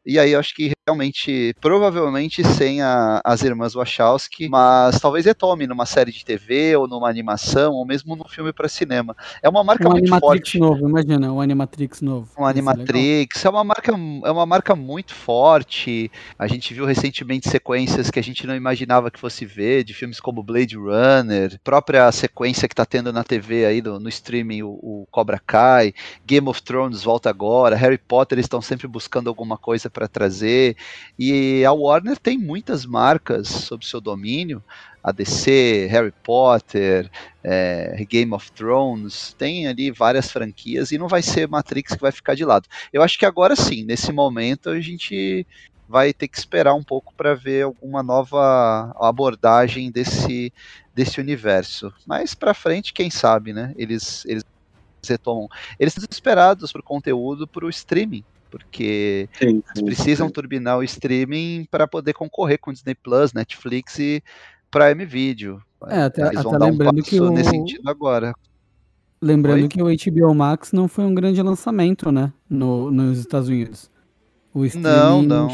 [0.05, 5.66] e aí eu acho que realmente, provavelmente sem a, as irmãs Wachowski, mas talvez retome
[5.66, 9.16] numa série de TV ou numa animação ou mesmo num filme para cinema.
[9.43, 10.59] É uma marca um muito Animatrix forte.
[10.59, 12.28] novo, imagina, um Animatrix novo.
[12.38, 16.11] Um Animatrix é uma marca é uma marca muito forte.
[16.38, 20.20] A gente viu recentemente sequências que a gente não imaginava que fosse ver de filmes
[20.20, 24.70] como Blade Runner, própria sequência que tá tendo na TV aí no, no streaming o,
[24.70, 25.95] o Cobra Kai,
[26.26, 30.76] Game of Thrones volta agora, Harry Potter eles estão sempre buscando alguma coisa para trazer.
[31.18, 34.62] E a Warner tem muitas marcas sob seu domínio.
[35.03, 37.11] A DC, Harry Potter,
[37.43, 42.12] é, Game of Thrones, tem ali várias franquias e não vai ser Matrix que vai
[42.12, 42.68] ficar de lado.
[42.93, 45.45] Eu acho que agora sim, nesse momento, a gente
[45.89, 50.53] vai ter que esperar um pouco para ver alguma nova abordagem desse,
[50.95, 51.93] desse universo.
[52.07, 53.74] Mas para frente, quem sabe, né?
[53.76, 54.45] Eles, eles
[55.07, 55.49] retomam.
[55.78, 60.33] Eles estão desesperados por conteúdo para o streaming porque sim, sim, eles precisam sim.
[60.35, 64.23] turbinar o streaming para poder concorrer com Disney Plus, Netflix e
[64.71, 65.63] Prime Video.
[65.89, 67.31] É, até, eles vão até dar lembrando um que o...
[67.31, 68.35] nesse sentido agora.
[69.21, 69.69] Lembrando Oi?
[69.69, 73.91] que o HBO Max não foi um grande lançamento, né, no, nos Estados Unidos.
[74.53, 75.49] O streaming não, não.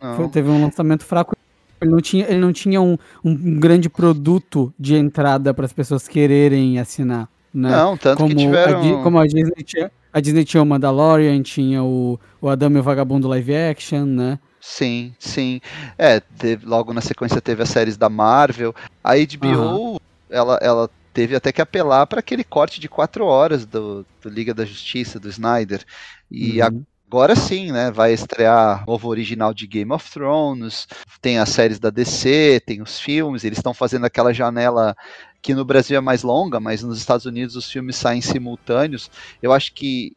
[0.00, 0.16] não.
[0.16, 1.34] Foi, teve um lançamento fraco.
[1.80, 6.06] Ele não tinha, ele não tinha um, um grande produto de entrada para as pessoas
[6.06, 7.28] quererem assinar.
[7.52, 7.70] Né?
[7.70, 9.00] Não, tanto como que tiveram...
[9.00, 12.80] A, como a Disney tinha, a Disney tinha o Mandalorian, tinha o, o Adamo e
[12.80, 14.38] o Vagabundo live action, né?
[14.60, 15.60] Sim, sim.
[15.96, 18.74] É, teve, logo na sequência teve as séries da Marvel.
[19.02, 19.96] A HBO, uhum.
[20.28, 24.52] ela, ela teve até que apelar para aquele corte de quatro horas do, do, Liga
[24.52, 25.84] da Justiça, do Snyder.
[26.30, 26.84] E uhum.
[27.08, 27.90] Agora sim, né?
[27.90, 30.86] Vai estrear novo original de Game of Thrones,
[31.22, 34.94] tem as séries da DC, tem os filmes, eles estão fazendo aquela janela
[35.40, 39.10] que no Brasil é mais longa, mas nos Estados Unidos os filmes saem simultâneos.
[39.40, 40.14] Eu acho que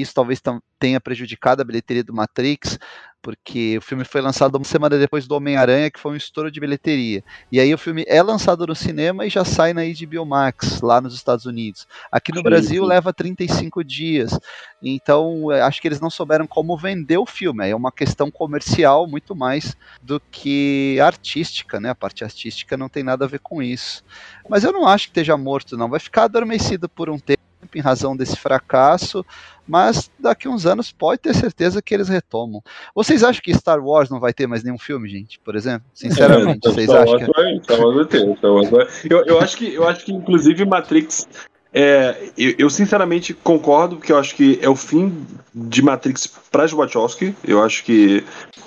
[0.00, 0.40] isso talvez
[0.78, 2.78] tenha prejudicado a bilheteria do Matrix,
[3.22, 6.58] porque o filme foi lançado uma semana depois do Homem-Aranha, que foi um estouro de
[6.58, 7.22] bilheteria.
[7.52, 11.00] E aí o filme é lançado no cinema e já sai na HBO Max, lá
[11.00, 11.86] nos Estados Unidos.
[12.10, 12.88] Aqui no sim, Brasil sim.
[12.88, 14.36] leva 35 dias.
[14.82, 17.68] Então, acho que eles não souberam como vender o filme.
[17.68, 21.90] É uma questão comercial muito mais do que artística, né?
[21.90, 24.04] A parte artística não tem nada a ver com isso.
[24.48, 25.88] Mas eu não acho que esteja morto, não.
[25.88, 29.24] Vai ficar adormecido por um tempo em razão desse fracasso,
[29.66, 32.62] mas daqui uns anos pode ter certeza que eles retomam.
[32.94, 35.38] Vocês acham que Star Wars não vai ter mais nenhum filme, gente?
[35.40, 37.18] Por exemplo, sinceramente, é, vocês Star acham?
[37.18, 37.32] que...
[37.32, 38.86] vai, Star Wars vai ter, Star Wars vai...
[39.08, 41.26] Eu, eu acho que eu acho que inclusive Matrix
[41.74, 46.66] é, eu, eu, sinceramente concordo, porque eu acho que é o fim de Matrix para
[46.66, 47.34] Wachowski.
[47.42, 48.22] Eu acho que.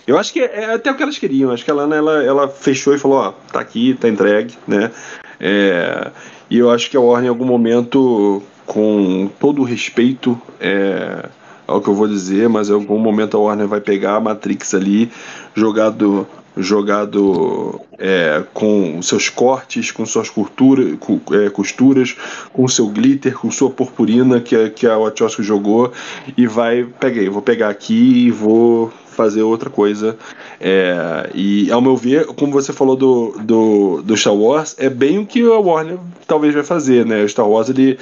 [0.08, 1.52] Eu acho que é, é até o que elas queriam.
[1.52, 4.92] Acho que a Lana ela, ela fechou e falou: ó, tá aqui, tá entregue, né?
[5.40, 6.12] É,
[6.50, 11.30] e eu acho que a Warner em algum momento com todo o respeito é,
[11.68, 14.74] ao que eu vou dizer, mas em algum momento a Warner vai pegar a Matrix
[14.74, 15.12] ali,
[15.56, 16.28] jogado
[16.58, 20.98] jogado é, com seus cortes, com suas cultura,
[21.32, 22.16] é, costuras,
[22.54, 25.92] com seu glitter, com sua purpurina que, que a Wachowski jogou
[26.38, 30.18] e vai, peguei, vou pegar aqui e vou fazer outra coisa.
[30.60, 35.18] É, e ao meu ver, como você falou do, do, do Star Wars, é bem
[35.20, 35.98] o que a Warner
[36.28, 37.24] talvez vai fazer, né?
[37.24, 37.98] O Star Wars ele,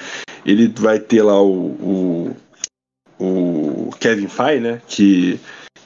[0.46, 2.36] ele vai ter lá o,
[3.20, 4.82] o, o Kevin Feige, né?
[4.88, 5.40] Que,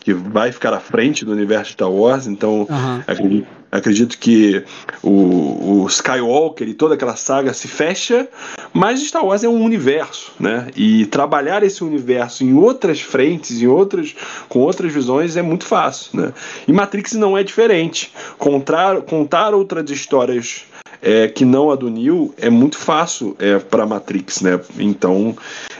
[0.07, 3.03] que vai ficar à frente do universo Star Wars, então uhum.
[3.05, 4.63] acredito, acredito, que
[5.03, 8.25] o, o, Skywalker e toda aquela saga se fecha,
[8.71, 10.67] mas Star Wars é um universo, né?
[10.77, 14.15] E trabalhar esse universo em outras frentes, em outras,
[14.47, 16.33] com outras visões é muito fácil, né?
[16.65, 18.13] E Matrix não é diferente.
[18.37, 20.63] Contar, contar outras histórias
[21.01, 24.59] é, que não a do Neo é muito fácil é, para Matrix, né?
[24.77, 25.35] Então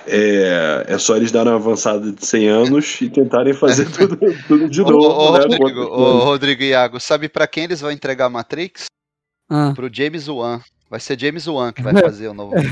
[0.05, 4.70] é, é só eles darem uma avançada de 100 anos e tentarem fazer tudo, tudo
[4.70, 4.97] de novo.
[4.97, 5.39] Ô, né?
[5.39, 8.86] Rodrigo, ô, Rodrigo e Iago, sabe para quem eles vão entregar Matrix?
[9.49, 9.74] Ah.
[9.76, 10.61] Pro James Wan.
[10.89, 12.55] Vai ser James Wan que vai fazer o novo.
[12.55, 12.63] aí,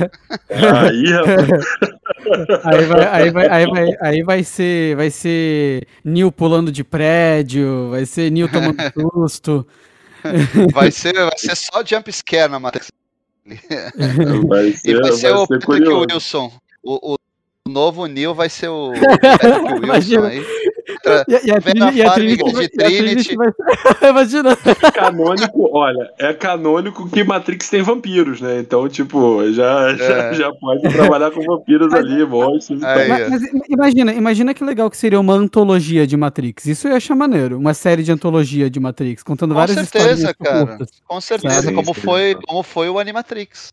[2.63, 7.89] aí, vai, aí, vai, aí, vai, aí vai ser vai ser Neil pulando de prédio,
[7.89, 9.67] vai ser Neil tomando susto.
[10.73, 12.91] Vai ser, vai ser só jump scare na Matrix.
[14.47, 16.51] Vai ser, e vai ser vai o ser Patrick Wilson.
[16.84, 17.17] O, o
[17.69, 20.45] novo Neil vai ser o Patrick Wilson aí.
[21.27, 23.47] E, e a Trini, Trinity, de vai...
[24.09, 24.57] Imagina.
[24.65, 28.59] É canônico, olha, é canônico que Matrix tem vampiros, né?
[28.59, 30.33] Então, tipo, já, já, É.
[30.33, 33.07] já pode trabalhar com vampiros ali, monstros e ó.
[33.07, 36.65] Mas, mas imagina, imagina que legal que seria uma antologia de Matrix.
[36.65, 37.57] Isso eu ia achar maneiro.
[37.57, 40.77] Uma série de antologia de Matrix, contando Com várias certeza, histórias cara.
[41.07, 42.39] Com certeza, Sim, como, sim, foi, sim.
[42.45, 43.69] como foi o Animatrix.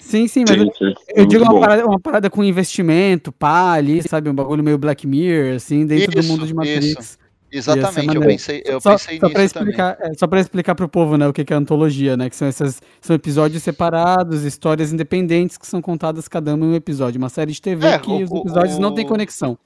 [0.00, 0.94] Sim, sim, mas Sim, eu, sim.
[1.14, 4.28] eu digo Muito uma parada, uma parada com investimento, pá, ali, sabe?
[4.30, 7.18] Um bagulho meio Black Mirror, assim, dentro do Isso, mundo de Matrix.
[7.50, 9.68] Exatamente, eu pensei, eu só, pensei só pra nisso também.
[9.70, 12.28] explicar, é, só pra explicar pro povo, né, o que que é antologia, né?
[12.28, 16.74] Que são essas são episódios separados, histórias independentes que são contadas cada uma em um
[16.74, 17.18] episódio.
[17.18, 19.56] Uma série de TV É, que o- os o- episódios não têm o- conexão.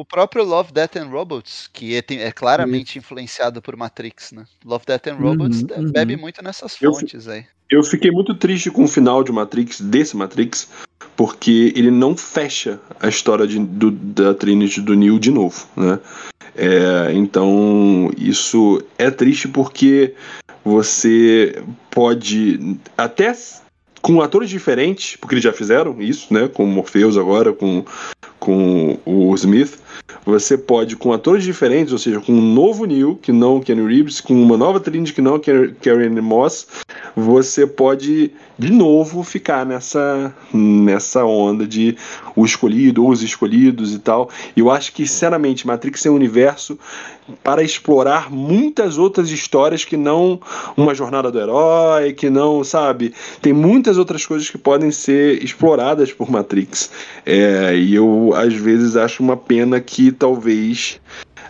[0.00, 4.46] O próprio Love, Death and Robots, que é, é claramente influenciado por Matrix, né?
[4.64, 5.92] Love, Death and Robots Uhum, é, uhum.
[5.92, 7.44] bebe muito nessas Eu- fontes aí.
[7.68, 10.70] Eu fiquei muito triste com o final de Matrix, desse Matrix,
[11.14, 15.98] porque ele não fecha a história de- do- da Trinity do Neo de novo, né?
[16.56, 20.14] É, então, isso é triste porque
[20.64, 23.36] você pode até
[24.00, 26.48] com atores diferentes, porque eles já fizeram isso, né?
[26.48, 27.84] Com o Morpheus agora, com,
[28.38, 29.78] com o Smith.
[30.24, 33.86] Você pode, com atores diferentes, ou seja, com um novo Neo, que não o Keanu
[33.86, 36.66] Reeves, com uma nova Trinity, que não o Karen Moss,
[37.16, 41.96] você pode de novo ficar nessa nessa onda de
[42.34, 44.30] o escolhido ou os escolhidos e tal.
[44.56, 46.78] E eu acho que, sinceramente, Matrix é um universo
[47.42, 50.40] para explorar muitas outras histórias que não
[50.76, 53.14] uma jornada do herói, que não, sabe?
[53.40, 56.90] Tem muitas outras coisas que podem ser exploradas por Matrix.
[57.24, 61.00] É, e eu, às vezes, acho uma pena que talvez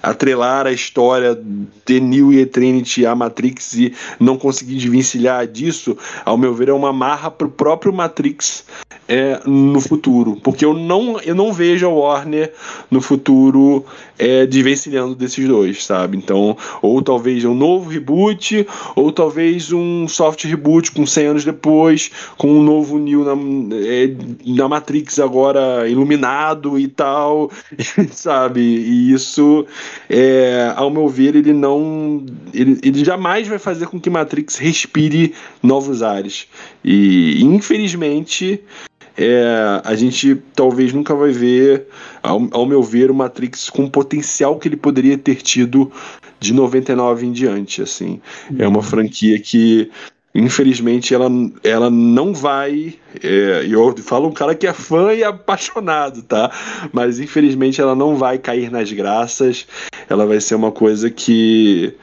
[0.03, 1.39] atrelar a história
[1.87, 6.73] de Neo e Trinity à Matrix e não conseguir desvencilhar disso, ao meu ver, é
[6.73, 8.65] uma marra pro próprio Matrix
[9.11, 10.37] é, no futuro.
[10.43, 12.53] Porque eu não, eu não vejo a Warner
[12.89, 13.85] no futuro
[14.17, 16.17] é, desvencilhando desses dois, sabe?
[16.17, 22.11] Então, ou talvez um novo reboot, ou talvez um soft reboot com 100 anos depois,
[22.37, 23.33] com um novo Neo na,
[23.77, 24.15] é,
[24.47, 27.51] na Matrix agora iluminado e tal,
[28.13, 28.61] sabe?
[28.61, 29.67] E isso,
[30.09, 32.25] é, ao meu ver, ele não.
[32.53, 36.49] Ele, ele jamais vai fazer com que Matrix respire novos ares.
[36.85, 38.63] E, infelizmente.
[39.17, 41.89] É, a gente talvez nunca vai ver,
[42.23, 45.93] ao, ao meu ver, o Matrix com o potencial que ele poderia ter tido
[46.39, 47.83] de 99 em diante.
[47.83, 48.19] Assim,
[48.59, 49.91] é uma franquia que
[50.35, 51.29] infelizmente ela,
[51.63, 52.95] ela não vai.
[53.23, 56.51] É, eu falo um cara que é fã e apaixonado, tá?
[56.93, 59.67] Mas infelizmente ela não vai cair nas graças.
[60.09, 61.95] Ela vai ser uma coisa que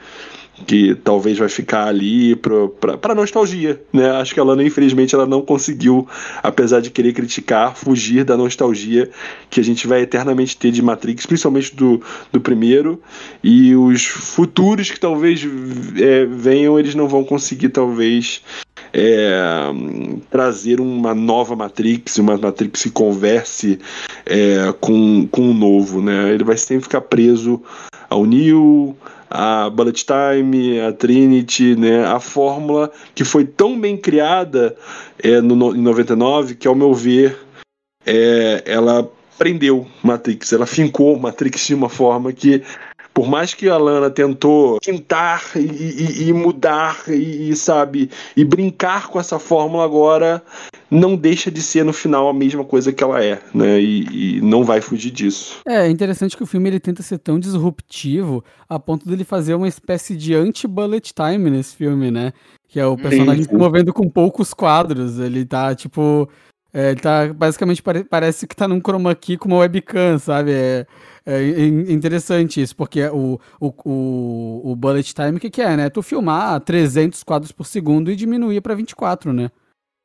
[0.66, 4.10] que talvez vai ficar ali para nostalgia, né?
[4.12, 6.06] Acho que ela, infelizmente, ela não conseguiu,
[6.42, 9.10] apesar de querer criticar, fugir da nostalgia
[9.48, 12.02] que a gente vai eternamente ter de Matrix, principalmente do,
[12.32, 13.00] do primeiro,
[13.42, 15.46] e os futuros que talvez
[15.96, 18.42] é, venham, eles não vão conseguir, talvez,
[18.92, 19.38] é,
[20.30, 23.78] trazer uma nova Matrix, uma Matrix que converse
[24.24, 26.32] é, com, com o novo, né?
[26.32, 27.62] Ele vai sempre ficar preso
[28.08, 28.96] ao Neo,
[29.30, 34.76] a Bullet Time, a Trinity, né, a fórmula que foi tão bem criada
[35.22, 37.38] é, no, em 99 que, ao meu ver,
[38.06, 42.62] é, ela prendeu Matrix, ela fincou Matrix de uma forma que
[43.18, 48.44] por mais que a Lana tentou tentar e, e, e mudar e, e, sabe e
[48.44, 50.40] brincar com essa fórmula agora
[50.88, 53.80] não deixa de ser no final a mesma coisa que ela é, né?
[53.80, 55.58] E, e, não vai fugir disso.
[55.66, 59.66] É interessante que o filme ele tenta ser tão disruptivo a ponto dele fazer uma
[59.66, 62.32] espécie de anti-bullet time nesse filme, né?
[62.68, 65.18] Que é o personagem se movendo com poucos quadros.
[65.18, 66.30] Ele tá tipo.
[66.72, 70.52] É, ele tá basicamente pare parece que tá num chroma key com uma webcam, sabe?
[70.52, 70.86] É,
[71.30, 75.90] é interessante isso, porque o, o, o, o bullet time, o que, que é, né?
[75.90, 79.50] Tu filmar 300 quadros por segundo e diminuir para 24, né?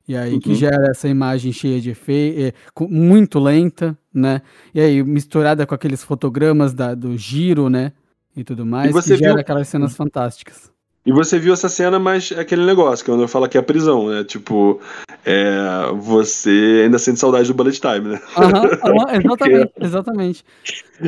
[0.06, 0.40] E aí uhum.
[0.40, 2.52] que gera essa imagem cheia de efeito, é,
[2.86, 4.42] muito lenta, né?
[4.74, 7.92] E aí misturada com aqueles fotogramas da, do giro, né?
[8.36, 9.40] E tudo mais, e que gera viu...
[9.40, 10.73] aquelas cenas fantásticas.
[11.06, 13.60] E você viu essa cena, mas é aquele negócio, que quando eu falo que é
[13.60, 14.24] a prisão, né?
[14.24, 14.80] Tipo,
[15.22, 18.20] é, você ainda sente saudade do bullet time, né?
[18.38, 20.44] Uhum, uhum, exatamente, exatamente.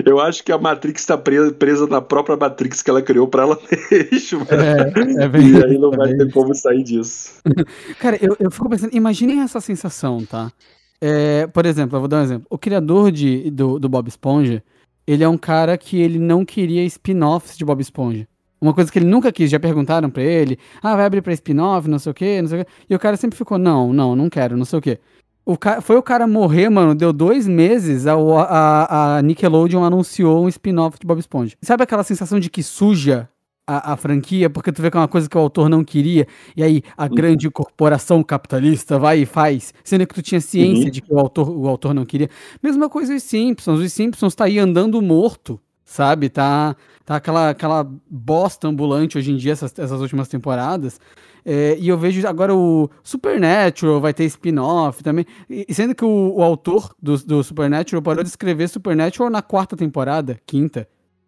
[0.04, 3.44] Eu acho que a Matrix está presa, presa, na própria Matrix que ela criou para
[3.44, 3.58] ela
[3.90, 4.46] mesma.
[4.50, 7.40] É, é bem, e aí não vai ter como sair disso.
[7.98, 10.52] Cara, eu, eu fico pensando, imaginem essa sensação, tá?
[11.00, 12.46] É, por exemplo, eu vou dar um exemplo.
[12.50, 14.62] O criador de, do, do Bob Esponja,
[15.06, 18.28] ele é um cara que ele não queria spin-offs de Bob Esponja.
[18.60, 21.88] Uma coisa que ele nunca quis, já perguntaram pra ele, ah, vai abrir pra spin-off,
[21.88, 22.70] não sei o quê, não sei o quê.
[22.88, 24.98] E o cara sempre ficou, não, não, não quero, não sei o quê.
[25.44, 25.80] O ca...
[25.80, 30.98] Foi o cara morrer, mano, deu dois meses, a, a, a Nickelodeon anunciou um spin-off
[30.98, 31.56] de Bob Esponja.
[31.62, 33.28] Sabe aquela sensação de que suja
[33.66, 36.26] a, a, franquia, porque tu vê que é uma coisa que o autor não queria,
[36.56, 37.10] e aí a uhum.
[37.10, 40.90] grande corporação capitalista vai e faz, sendo que tu tinha ciência uhum.
[40.90, 42.30] de que o autor, o autor não queria.
[42.62, 46.28] Mesma coisa os Simpsons, os Simpsons tá aí andando morto, sabe?
[46.28, 46.76] Tá,
[47.06, 51.00] tá aquela, aquela bosta ambulante hoje em dia, essas, essas últimas temporadas.
[51.44, 55.24] É, e eu vejo agora o Supernatural vai ter spin-off também.
[55.48, 59.74] E, sendo que o, o autor do, do Supernatural parou de escrever Supernatural na quarta
[59.76, 60.86] temporada, quinta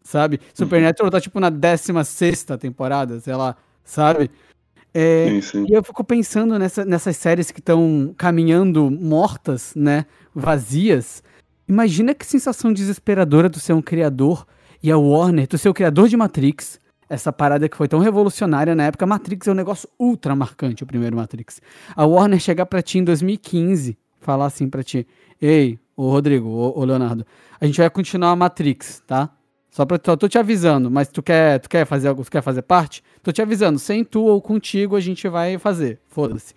[0.08, 0.40] sabe?
[0.54, 3.54] Supernatural tá tipo na 16 temporada, sei lá,
[3.84, 4.30] sabe?
[4.94, 5.66] É, sim, sim.
[5.68, 10.06] E eu fico pensando nessa, nessas séries que estão caminhando mortas, né?
[10.34, 11.22] Vazias.
[11.68, 14.46] Imagina que sensação desesperadora tu ser um criador
[14.82, 18.74] e a Warner, tu ser o criador de Matrix, essa parada que foi tão revolucionária
[18.74, 19.06] na época.
[19.06, 21.60] Matrix é um negócio ultra marcante, o primeiro Matrix.
[21.96, 25.06] A Warner chegar pra ti em 2015, falar assim pra ti:
[25.40, 27.26] Ei, o Rodrigo, o Leonardo,
[27.60, 29.30] a gente vai continuar a Matrix, tá?
[29.70, 32.42] Só pra só tô te avisando, mas tu quer, tu quer fazer algo, tu quer
[32.42, 33.02] fazer parte?
[33.22, 36.00] Tô te avisando, sem tu ou contigo a gente vai fazer.
[36.08, 36.54] Foda-se.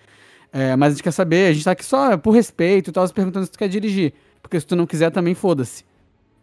[0.51, 3.07] É, mas a gente quer saber, a gente tá aqui só por respeito e tal,
[3.09, 4.13] perguntando se tu quer dirigir.
[4.41, 5.83] Porque se tu não quiser também, foda-se.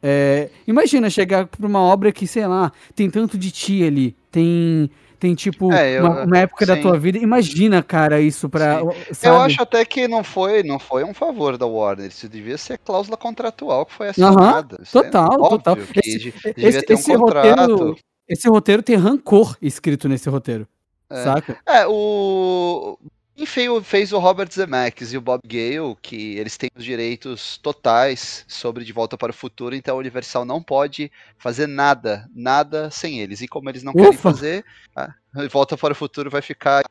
[0.02, 4.90] É, imagina chegar pra uma obra que, sei lá, tem tanto de ti ali, tem
[5.18, 6.72] tem tipo é, eu, uma, uma, época sim.
[6.72, 7.18] da tua vida.
[7.18, 8.80] Imagina, cara, isso pra.
[9.22, 12.06] Eu acho até que não foi, não foi um favor da Warner.
[12.06, 14.80] Isso devia ser cláusula contratual que foi assinada.
[14.90, 15.78] Total, é total.
[16.04, 17.96] Esse, esse, um esse roteiro,
[18.28, 20.68] esse roteiro tem rancor escrito nesse roteiro.
[21.10, 21.24] É.
[21.24, 21.58] Saca?
[21.66, 22.96] É, o.
[23.38, 28.44] Quem fez o Robert Zemeckis e o Bob Gale, que eles têm os direitos totais
[28.48, 33.20] sobre De Volta para o Futuro, então a Universal não pode fazer nada, nada sem
[33.20, 33.40] eles.
[33.40, 34.02] E como eles não Ufa.
[34.02, 34.64] querem fazer,
[34.96, 35.14] a
[35.52, 36.82] Volta para o Futuro vai ficar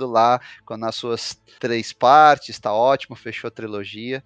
[0.00, 0.40] lá
[0.70, 4.24] nas suas três partes, tá ótimo, fechou a trilogia.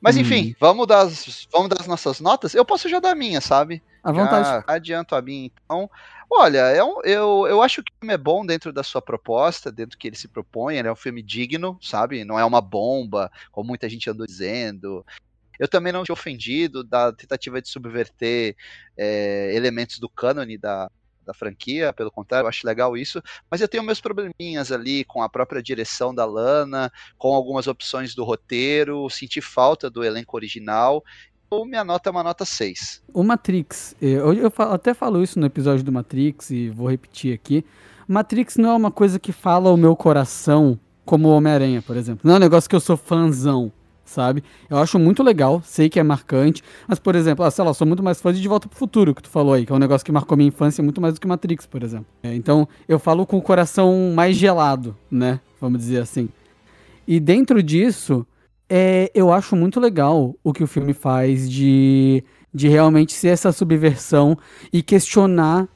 [0.00, 0.54] Mas enfim, hum.
[0.60, 2.54] vamos, dar as, vamos dar as nossas notas.
[2.54, 3.82] Eu posso já dar a minha, sabe?
[4.02, 4.46] À vontade.
[4.46, 5.90] Já adianto a minha, então.
[6.30, 9.70] Olha, é um, eu, eu acho que o filme é bom dentro da sua proposta,
[9.70, 10.76] dentro do que ele se propõe.
[10.76, 12.24] Ele é um filme digno, sabe?
[12.24, 15.04] Não é uma bomba, como muita gente andou dizendo.
[15.58, 18.56] Eu também não tinha ofendido da tentativa de subverter
[18.96, 20.90] é, elementos do cânone da,
[21.24, 25.22] da franquia, pelo contrário, eu acho legal isso, mas eu tenho meus probleminhas ali com
[25.22, 31.02] a própria direção da Lana, com algumas opções do roteiro, senti falta do elenco original
[31.64, 33.02] minha nota é uma nota 6.
[33.12, 37.64] O Matrix, eu, eu até falo isso no episódio do Matrix e vou repetir aqui.
[38.08, 42.20] Matrix não é uma coisa que fala o meu coração como Homem-Aranha, por exemplo.
[42.24, 43.70] Não é um negócio que eu sou fãzão,
[44.04, 44.42] sabe?
[44.68, 47.86] Eu acho muito legal, sei que é marcante, mas, por exemplo, ah, sei lá, sou
[47.86, 49.78] muito mais fã de De Volta pro Futuro, que tu falou aí, que é um
[49.78, 52.06] negócio que marcou minha infância muito mais do que Matrix, por exemplo.
[52.22, 55.40] É, então, eu falo com o coração mais gelado, né?
[55.60, 56.28] Vamos dizer assim.
[57.06, 58.26] E dentro disso,
[58.68, 63.52] é, eu acho muito legal o que o filme faz de, de realmente ser essa
[63.52, 64.36] subversão
[64.72, 65.68] e questionar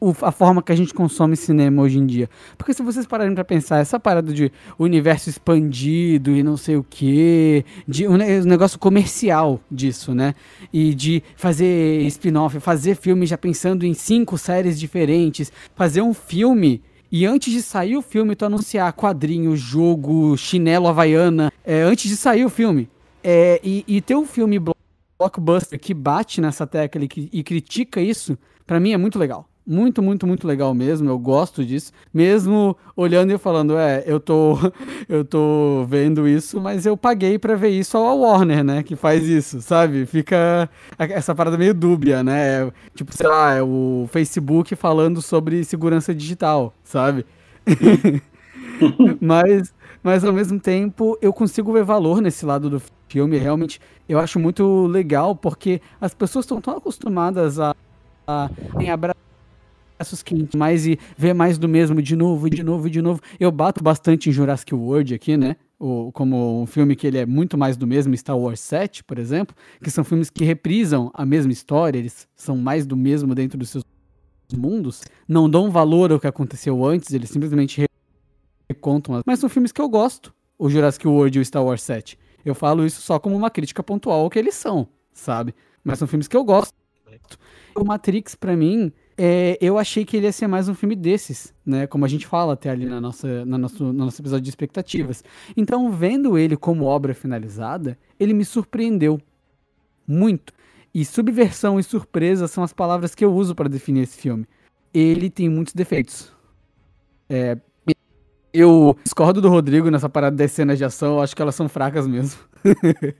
[0.00, 2.28] o, a forma que a gente consome cinema hoje em dia.
[2.56, 6.84] Porque se vocês pararem para pensar, essa parada de universo expandido e não sei o
[6.84, 10.34] que, de um, negócio comercial disso, né?
[10.72, 16.82] E de fazer spin-off, fazer filme já pensando em cinco séries diferentes, fazer um filme
[17.10, 22.16] e antes de sair o filme, tu anunciar quadrinho, jogo, chinelo havaiana, é, antes de
[22.16, 22.88] sair o filme.
[23.22, 24.60] É, e, e ter um filme
[25.18, 30.00] blockbuster que bate nessa tecla e, e critica isso, para mim é muito legal muito,
[30.00, 31.10] muito, muito legal mesmo.
[31.10, 31.92] Eu gosto disso.
[32.14, 34.56] Mesmo olhando e falando, é, eu tô,
[35.08, 38.82] eu tô vendo isso, mas eu paguei para ver isso ao Warner, né?
[38.82, 40.06] Que faz isso, sabe?
[40.06, 42.70] Fica essa parada meio dúbia, né?
[42.94, 47.26] Tipo, sei lá, é o Facebook falando sobre segurança digital, sabe?
[49.20, 53.36] mas, mas ao mesmo tempo eu consigo ver valor nesse lado do filme.
[53.36, 57.74] Realmente, eu acho muito legal porque as pessoas estão tão acostumadas a,
[58.28, 58.48] a
[58.78, 59.25] em abraçar
[59.96, 63.20] braços quentes mais e ver mais do mesmo de novo, de novo, de novo.
[63.40, 65.56] Eu bato bastante em Jurassic World aqui, né?
[65.78, 69.18] O, como um filme que ele é muito mais do mesmo, Star Wars 7, por
[69.18, 73.58] exemplo, que são filmes que reprisam a mesma história, eles são mais do mesmo dentro
[73.58, 73.84] dos seus
[74.56, 77.84] mundos, não dão valor ao que aconteceu antes, eles simplesmente
[78.68, 79.20] recontam.
[79.26, 82.18] Mas são filmes que eu gosto, o Jurassic World e o Star Wars 7.
[82.44, 85.54] Eu falo isso só como uma crítica pontual ao que eles são, sabe?
[85.84, 86.72] Mas são filmes que eu gosto.
[87.74, 91.54] O Matrix, para mim, é, eu achei que ele ia ser mais um filme desses,
[91.64, 91.86] né?
[91.86, 95.24] Como a gente fala até ali na nossa, na nosso, no nosso episódio de expectativas.
[95.56, 99.20] Então, vendo ele como obra finalizada, ele me surpreendeu
[100.06, 100.52] muito.
[100.94, 104.46] E subversão e surpresa são as palavras que eu uso para definir esse filme.
[104.92, 106.32] Ele tem muitos defeitos.
[107.28, 107.56] É,
[108.52, 111.68] Eu discordo do Rodrigo nessa parada das cenas de ação, eu acho que elas são
[111.68, 112.40] fracas mesmo.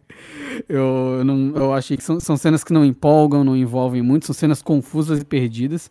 [0.68, 4.34] eu, não, eu achei que são, são cenas que não empolgam, não envolvem muito, são
[4.34, 5.90] cenas confusas e perdidas.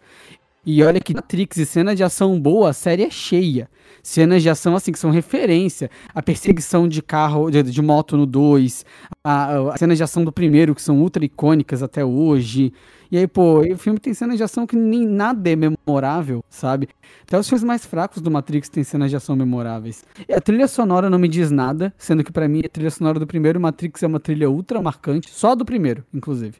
[0.66, 3.70] E olha que Matrix e cena de ação boa, a série é cheia.
[4.02, 5.92] Cenas de ação, assim, que são referência.
[6.14, 8.84] A perseguição de carro, de, de moto no 2,
[9.24, 12.74] as cenas de ação do primeiro, que são ultra icônicas até hoje.
[13.12, 16.90] E aí, pô, o filme tem cenas de ação que nem nada é memorável, sabe?
[17.22, 20.04] Até os filmes mais fracos do Matrix têm cenas de ação memoráveis.
[20.28, 23.20] E a trilha sonora não me diz nada, sendo que para mim a trilha sonora
[23.20, 26.56] do primeiro Matrix é uma trilha ultra marcante, só do primeiro, inclusive.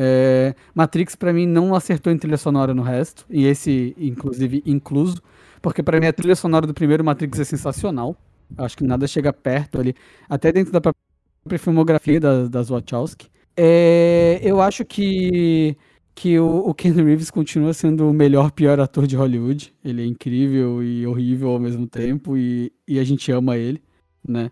[0.00, 5.20] É, Matrix para mim não acertou em trilha sonora no resto, e esse inclusive incluso,
[5.60, 8.16] porque para mim a trilha sonora do primeiro Matrix é sensacional.
[8.56, 9.94] Eu acho que nada chega perto ali,
[10.28, 13.28] até dentro da própria filmografia das, das Wachowski.
[13.56, 15.76] É, eu acho que
[16.14, 19.72] que o, o Ken Reeves continua sendo o melhor pior ator de Hollywood.
[19.84, 23.80] Ele é incrível e horrível ao mesmo tempo e, e a gente ama ele,
[24.26, 24.50] né?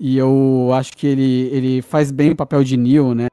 [0.00, 3.28] E eu acho que ele, ele faz bem o papel de Neo, né?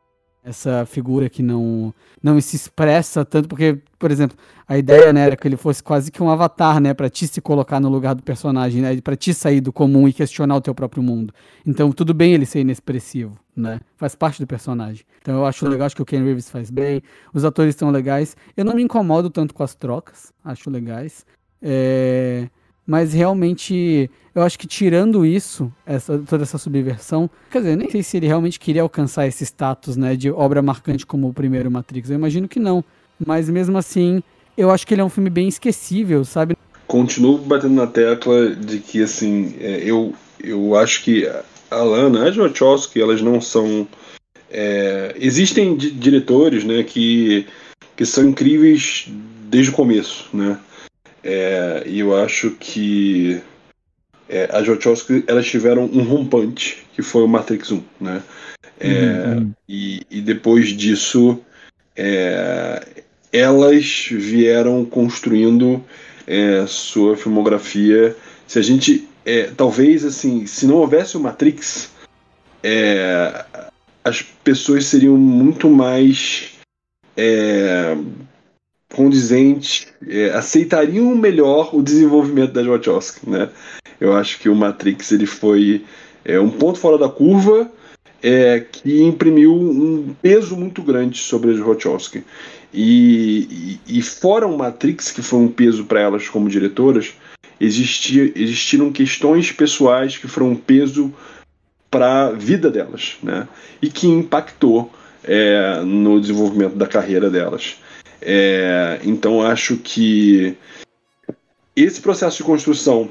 [0.45, 4.35] Essa figura que não não se expressa tanto porque, por exemplo,
[4.67, 7.39] a ideia né, era que ele fosse quase que um avatar, né, para ti se
[7.39, 10.73] colocar no lugar do personagem, né, para ti sair do comum e questionar o teu
[10.73, 11.33] próprio mundo.
[11.65, 13.79] Então, tudo bem ele ser inexpressivo, né?
[13.95, 15.05] Faz parte do personagem.
[15.21, 17.01] Então, eu acho legal, acho que o Ken Reeves faz bem,
[17.31, 18.35] os atores estão legais.
[18.57, 21.25] Eu não me incomodo tanto com as trocas, acho legais.
[21.61, 22.47] É...
[22.85, 28.03] Mas realmente, eu acho que tirando isso, essa, toda essa subversão, quer dizer, nem sei
[28.03, 32.09] se ele realmente queria alcançar esse status, né, de obra marcante como o primeiro Matrix.
[32.09, 32.83] Eu imagino que não.
[33.25, 34.21] Mas mesmo assim,
[34.57, 36.55] eu acho que ele é um filme bem esquecível, sabe?
[36.87, 41.27] Continuo batendo na tecla de que, assim, é, eu, eu acho que
[41.71, 43.87] a Lana, a Wachowski, elas não são.
[44.49, 47.47] É, existem diretores, né, que,
[47.95, 49.09] que são incríveis
[49.49, 50.59] desde o começo, né?
[51.27, 53.41] É, e eu acho que
[54.29, 58.21] é, as Wachowski elas tiveram um rompante, que foi o Matrix 1, né?
[58.79, 59.51] É, uhum.
[59.67, 61.39] e, e, depois disso,
[61.95, 62.85] é,
[63.33, 65.83] elas vieram construindo
[66.27, 68.15] é, sua filmografia.
[68.45, 71.89] Se a gente, é, talvez assim, se não houvesse o Matrix,
[74.03, 76.51] as pessoas seriam muito mais
[78.95, 83.49] condizente, é, aceitariam melhor o desenvolvimento da Wachowski, né?
[83.99, 85.83] Eu acho que o Matrix ele foi
[86.23, 87.69] é, um ponto fora da curva
[88.23, 92.23] é, que imprimiu um peso muito grande sobre as Wachowski.
[92.73, 97.13] E, e, e, fora o Matrix, que foi um peso para elas como diretoras,
[97.59, 101.13] existia, existiram questões pessoais que foram um peso
[101.91, 103.47] para a vida delas, né?
[103.81, 104.91] E que impactou
[105.23, 107.77] é, no desenvolvimento da carreira delas.
[108.21, 110.55] É, então acho que
[111.75, 113.09] esse processo de construção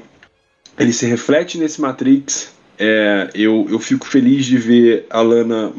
[0.77, 2.53] ele se reflete nesse Matrix.
[2.77, 5.71] É, eu, eu fico feliz de ver a Lana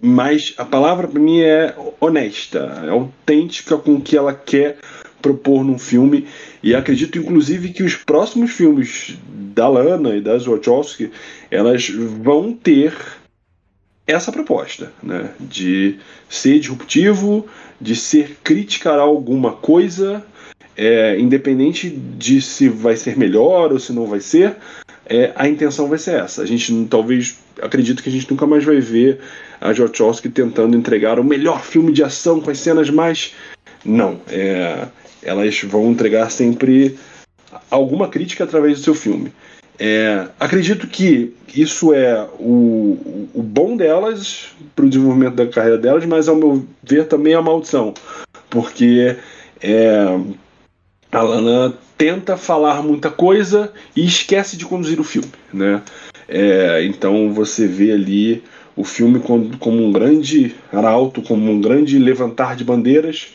[0.00, 0.54] mais.
[0.56, 4.78] A palavra para mim é honesta, é autêntica com o que ela quer
[5.20, 6.26] propor num filme.
[6.62, 11.10] E acredito, inclusive, que os próximos filmes da Lana e das Wachowski
[11.50, 12.94] elas vão ter
[14.08, 15.30] essa proposta, né?
[15.38, 15.98] De
[16.28, 17.46] ser disruptivo,
[17.80, 20.24] de ser crítica a alguma coisa,
[20.76, 24.56] é, independente de se vai ser melhor ou se não vai ser,
[25.06, 26.42] é, a intenção vai ser essa.
[26.42, 29.20] A gente talvez acredito que a gente nunca mais vai ver
[29.60, 33.34] a Wachowski tentando entregar o melhor filme de ação com as cenas mais.
[33.84, 34.86] Não, é,
[35.22, 36.98] elas vão entregar sempre
[37.70, 39.32] alguma crítica através do seu filme.
[39.78, 46.04] É, acredito que isso é o, o bom delas para o desenvolvimento da carreira delas,
[46.04, 47.94] mas ao meu ver também é a maldição,
[48.50, 49.16] porque
[49.62, 50.04] é,
[51.12, 55.82] a Lana tenta falar muita coisa e esquece de conduzir o filme, né?
[56.28, 58.42] É, então você vê ali
[58.76, 63.28] o filme como, como um grande arauto, como um grande levantar de bandeiras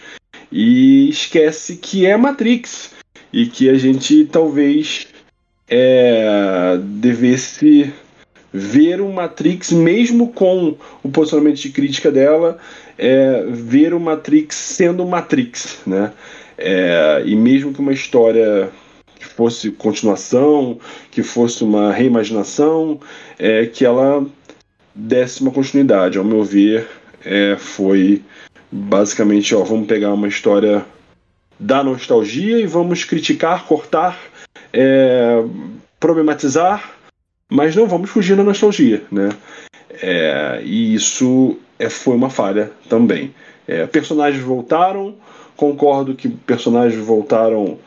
[0.51, 2.91] e esquece que é Matrix
[3.31, 5.07] e que a gente talvez
[5.67, 7.93] é, devesse
[8.53, 12.59] ver o Matrix, mesmo com o posicionamento de crítica dela,
[12.97, 16.11] é, ver o Matrix sendo Matrix, né?
[16.57, 18.69] É, e mesmo que uma história
[19.17, 20.79] que fosse continuação,
[21.09, 22.99] que fosse uma reimaginação,
[23.39, 24.23] é, que ela
[24.93, 26.19] desse uma continuidade.
[26.19, 26.87] Ao meu ver,
[27.25, 28.21] é, foi
[28.71, 30.85] basicamente, ó, vamos pegar uma história
[31.59, 34.19] da nostalgia e vamos criticar, cortar
[34.73, 35.43] é,
[35.99, 36.91] problematizar,
[37.49, 39.29] mas não vamos fugir da nostalgia, né?
[40.01, 43.33] É, e isso é, foi uma falha também.
[43.67, 45.15] É, personagens voltaram,
[45.55, 47.77] concordo que personagens voltaram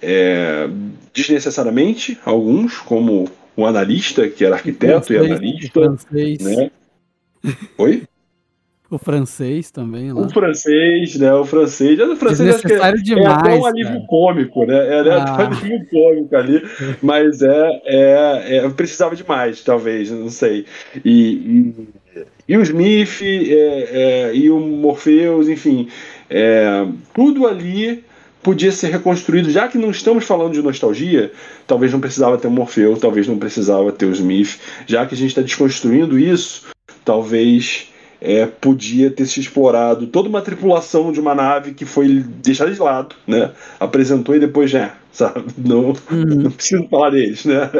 [0.00, 0.68] é,
[1.12, 5.80] desnecessariamente, alguns, como o analista, que era arquiteto francês, e analista.
[5.80, 6.38] francês.
[6.40, 6.70] Né?
[7.78, 8.04] Oi?
[8.90, 10.20] O francês também lá.
[10.22, 11.34] O francês, né?
[11.34, 11.98] O francês.
[11.98, 13.38] O francês acho que é, Desnecessário é demais.
[13.38, 14.06] até um alívio cara.
[14.08, 14.76] cômico, né?
[14.88, 15.36] É até Ah.
[15.38, 16.62] um alívio cômico ali.
[17.02, 20.66] Mas é, é, é- precisava demais, talvez, não sei.
[21.04, 21.72] E,
[22.14, 25.88] e, e o Smith é, é, e o Morpheus, enfim,
[26.30, 28.04] é, tudo ali
[28.40, 31.32] podia ser reconstruído, já que não estamos falando de nostalgia,
[31.66, 35.18] talvez não precisava ter o Morpheus, talvez não precisava ter o Smith, já que a
[35.18, 36.62] gente está desconstruindo isso,
[37.04, 37.88] talvez
[38.20, 42.80] é, podia ter se explorado toda uma tripulação de uma nave que foi deixada de
[42.80, 43.52] lado, né?
[43.78, 45.44] Apresentou e depois já, sabe?
[45.58, 47.70] Não, Uhum, não preciso falar deles, né?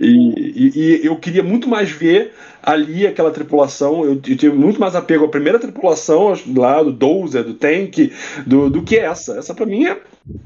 [0.00, 2.32] E, e- e eu queria muito mais ver
[2.62, 4.04] ali aquela tripulação.
[4.04, 8.12] Eu, eu tive muito mais apego à primeira tripulação lá do Dozer, do Tank,
[8.46, 9.38] do, do que essa.
[9.38, 9.96] Essa pra mim é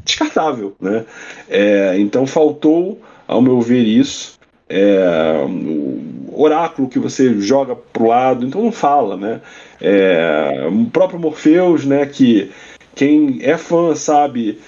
[0.05, 1.05] descartável, né?
[1.49, 4.39] É, então faltou, ao meu ver, isso.
[4.69, 9.41] É, o oráculo que você joga pro lado, então não fala, né?
[9.81, 12.07] É, o próprio Morpheus, né?
[12.07, 12.51] Que
[12.95, 14.59] quem é fã sabe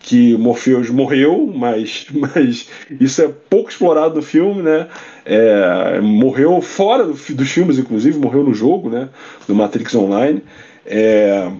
[0.00, 2.68] que Morpheus morreu, mas, mas
[3.00, 4.88] isso é pouco explorado no filme, né?
[5.24, 9.08] É, morreu fora do, dos filmes, inclusive, morreu no jogo, né?
[9.46, 10.42] No Matrix Online.
[10.86, 11.50] É,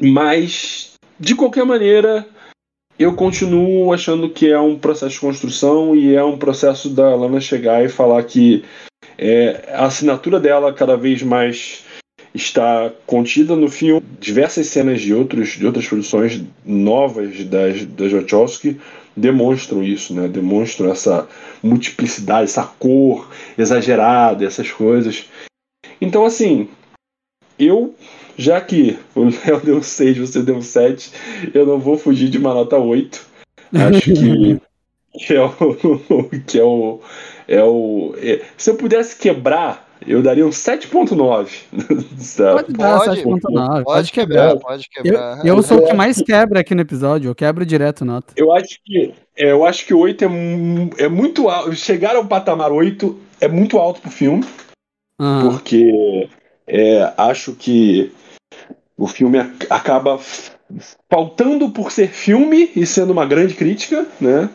[0.00, 2.26] mas, de qualquer maneira,
[2.98, 7.40] eu continuo achando que é um processo de construção e é um processo da Lana
[7.40, 8.64] chegar e falar que
[9.18, 11.84] é, a assinatura dela cada vez mais
[12.34, 14.02] está contida no filme.
[14.20, 18.78] Diversas cenas de, outros, de outras produções novas das, das Wachowski
[19.16, 20.28] demonstram isso, né?
[20.28, 21.26] Demonstram essa
[21.62, 25.24] multiplicidade, essa cor exagerada, essas coisas.
[26.00, 26.68] Então, assim,
[27.58, 27.94] eu,
[28.36, 31.12] já que o Léo deu 6, você deu 7,
[31.54, 33.26] eu não vou fugir de uma nota 8.
[33.72, 34.60] Acho que,
[35.18, 35.50] que é o.
[36.46, 37.00] Que é o,
[37.48, 41.48] é o é- se eu pudesse quebrar, eu daria um 7.9.
[42.18, 42.62] sabe?
[42.64, 43.84] Pode dar Pode, 7.9.
[43.84, 45.44] Pode quebrar, pode quebrar.
[45.44, 47.30] Eu, eu sou o que mais quebra aqui no episódio.
[47.30, 48.32] Eu quebro direto nota.
[48.36, 51.74] Eu acho que é, eu acho que 8 é, é muito alto.
[51.74, 54.44] Chegar ao patamar 8 é muito alto pro filme,
[55.20, 55.50] Aham.
[55.50, 56.28] porque
[56.66, 58.12] é, acho que
[58.96, 60.18] o filme ac- acaba
[61.10, 64.48] faltando por ser filme e sendo uma grande crítica, né?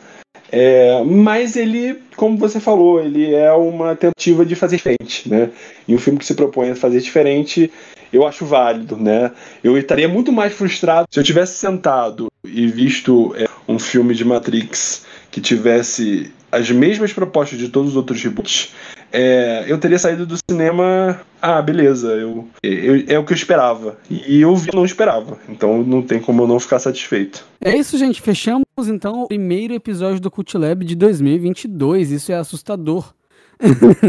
[0.52, 5.50] É, mas ele, como você falou, ele é uma tentativa de fazer diferente, né?
[5.88, 7.72] E um filme que se propõe a fazer diferente,
[8.12, 9.32] eu acho válido, né?
[9.64, 14.26] Eu estaria muito mais frustrado se eu tivesse sentado e visto é, um filme de
[14.26, 18.74] Matrix que tivesse as mesmas propostas de todos os outros reboots.
[19.12, 21.22] É, eu teria saído do cinema.
[21.42, 23.98] Ah, beleza, eu, eu- é o que eu esperava.
[24.10, 25.38] E eu vi, não esperava.
[25.50, 27.46] Então não tem como eu não ficar satisfeito.
[27.60, 28.22] É isso, gente.
[28.22, 32.12] Fechamos então o primeiro episódio do Cult Lab de 2022.
[32.12, 33.14] Isso é assustador.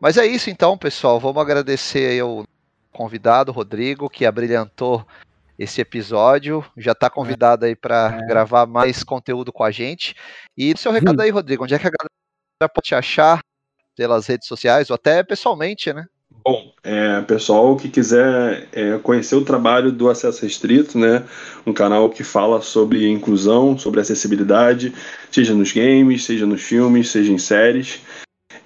[0.00, 1.18] Mas é isso então, pessoal.
[1.18, 2.44] Vamos agradecer aí ao
[2.92, 5.04] convidado, Rodrigo, que abrilhantou
[5.58, 6.64] esse episódio.
[6.76, 10.14] Já está convidado aí para gravar mais conteúdo com a gente.
[10.56, 13.40] E seu recado aí, Rodrigo, onde é que a galera pode te achar?
[13.98, 16.06] Pelas redes sociais ou até pessoalmente, né?
[16.44, 21.24] Bom, é, pessoal que quiser é, conhecer o trabalho do Acesso Restrito, né,
[21.66, 24.94] um canal que fala sobre inclusão, sobre acessibilidade,
[25.32, 28.00] seja nos games, seja nos filmes, seja em séries,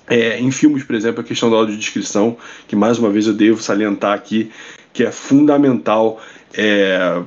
[0.09, 2.37] É, em filmes, por exemplo, a questão da audiodescrição,
[2.67, 4.51] que mais uma vez eu devo salientar aqui,
[4.93, 6.21] que é fundamental.
[6.55, 7.23] É,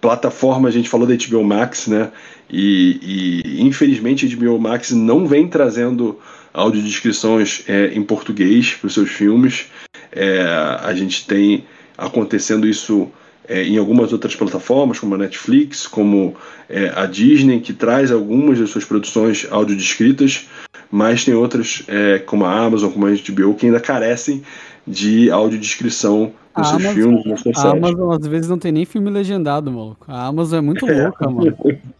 [0.00, 2.12] plataforma, a gente falou da HBO Max, né?
[2.48, 6.20] E, e infelizmente a HBO Max não vem trazendo
[6.52, 9.66] audiodescrições é, em português para os seus filmes.
[10.12, 10.42] É,
[10.82, 11.64] a gente tem
[11.96, 13.10] acontecendo isso
[13.48, 16.34] é, em algumas outras plataformas, como a Netflix, como
[16.68, 20.48] é, a Disney, que traz algumas das suas produções audiodescritas,
[20.90, 24.42] mas tem outras, é, como a Amazon, como a HBO, que ainda carecem
[24.86, 27.84] de audiodescrição nos seus Amazon, filmes, nas suas A séries.
[27.84, 30.04] Amazon às vezes não tem nem filme legendado, maluco.
[30.08, 31.56] A Amazon é muito louca, mano.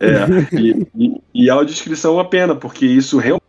[0.00, 3.47] É, e, e, e a audiodescrição é uma pena, porque isso realmente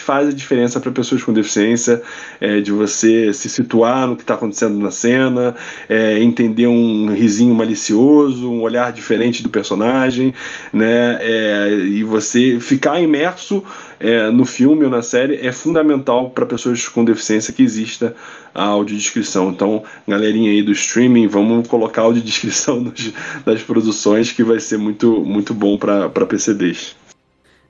[0.00, 2.02] faz a diferença para pessoas com deficiência,
[2.40, 5.54] é, de você se situar no que está acontecendo na cena,
[5.88, 10.34] é, entender um risinho malicioso, um olhar diferente do personagem,
[10.72, 13.62] né, é, e você ficar imerso
[14.00, 18.14] é, no filme ou na série é fundamental para pessoas com deficiência que exista
[18.54, 19.50] a audiodescrição.
[19.50, 23.12] Então, galerinha aí do streaming, vamos colocar a audiodescrição nos,
[23.44, 27.07] das produções que vai ser muito, muito bom para PCDs.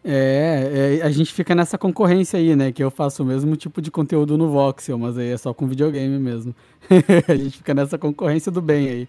[0.05, 2.71] É, é, a gente fica nessa concorrência aí, né?
[2.73, 5.67] Que eu faço o mesmo tipo de conteúdo no Voxel, mas aí é só com
[5.67, 6.55] videogame mesmo.
[7.29, 9.09] a gente fica nessa concorrência do bem aí.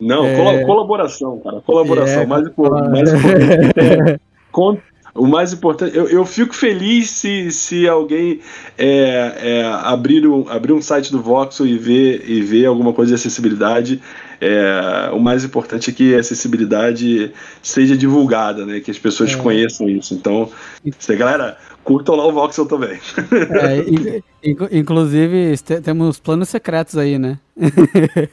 [0.00, 0.36] Não, É.
[0.36, 1.60] colo- colaboração, cara.
[1.60, 2.22] Colaboração.
[2.22, 3.70] É, mais, impor- cola- mais importante
[4.16, 4.78] é con-
[5.14, 8.40] o mais importante, eu, eu fico feliz se, se alguém
[8.78, 13.10] é, é, abrir, um, abrir um site do Voxel e ver, e ver alguma coisa
[13.10, 14.00] de acessibilidade.
[14.40, 17.30] É, o mais importante é que a acessibilidade
[17.62, 18.80] seja divulgada, né?
[18.80, 19.36] Que as pessoas É.
[19.36, 20.14] conheçam isso.
[20.14, 20.50] Então,
[20.98, 22.98] se, galera, curtam lá o Voxel também.
[23.60, 27.38] É, in- in- inclusive, te- temos planos secretos aí, né?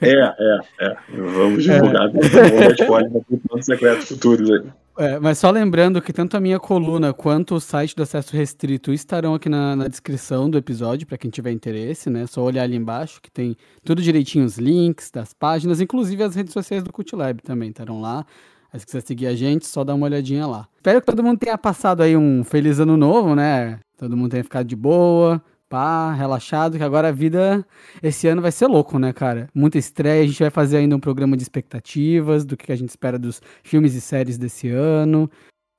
[0.02, 0.96] É, é, é.
[1.14, 2.10] Vamos divulgar.
[2.10, 4.62] Vamos dar spoiler para planos secretos futuros aí.
[5.00, 8.92] É, mas só lembrando que tanto a minha coluna quanto o site do acesso restrito
[8.92, 12.26] estarão aqui na, na descrição do episódio, para quem tiver interesse, né?
[12.26, 16.52] Só olhar ali embaixo que tem tudo direitinho, os links das páginas, inclusive as redes
[16.52, 18.26] sociais do Cult Lab também estarão lá.
[18.74, 20.68] Aí se quiser seguir a gente, só dá uma olhadinha lá.
[20.78, 23.80] Espero que todo mundo tenha passado aí um feliz ano novo, né?
[24.00, 27.66] Todo mundo tenha ficado de boa, pá, relaxado, que agora a vida
[28.02, 29.50] esse ano vai ser louco, né, cara?
[29.54, 32.90] Muita estreia, a gente vai fazer ainda um programa de expectativas, do que a gente
[32.90, 35.30] espera dos filmes e séries desse ano.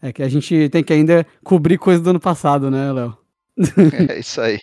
[0.01, 3.17] É que a gente tem que ainda cobrir coisa do ano passado, né, Léo?
[4.09, 4.61] É isso aí.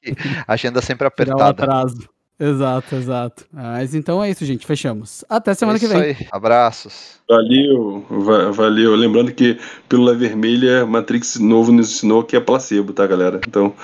[0.48, 1.50] Agenda sempre apertada.
[1.50, 2.10] atraso.
[2.38, 3.46] Exato, exato.
[3.52, 4.66] Mas então é isso, gente.
[4.66, 5.24] Fechamos.
[5.30, 6.04] Até semana é que isso vem.
[6.04, 6.28] aí.
[6.32, 7.20] Abraços.
[7.30, 8.94] Valeu, va- valeu.
[8.96, 9.58] Lembrando que
[9.88, 13.40] Pílula Vermelha, Matrix novo nos ensinou que é placebo, tá, galera?
[13.48, 13.74] Então,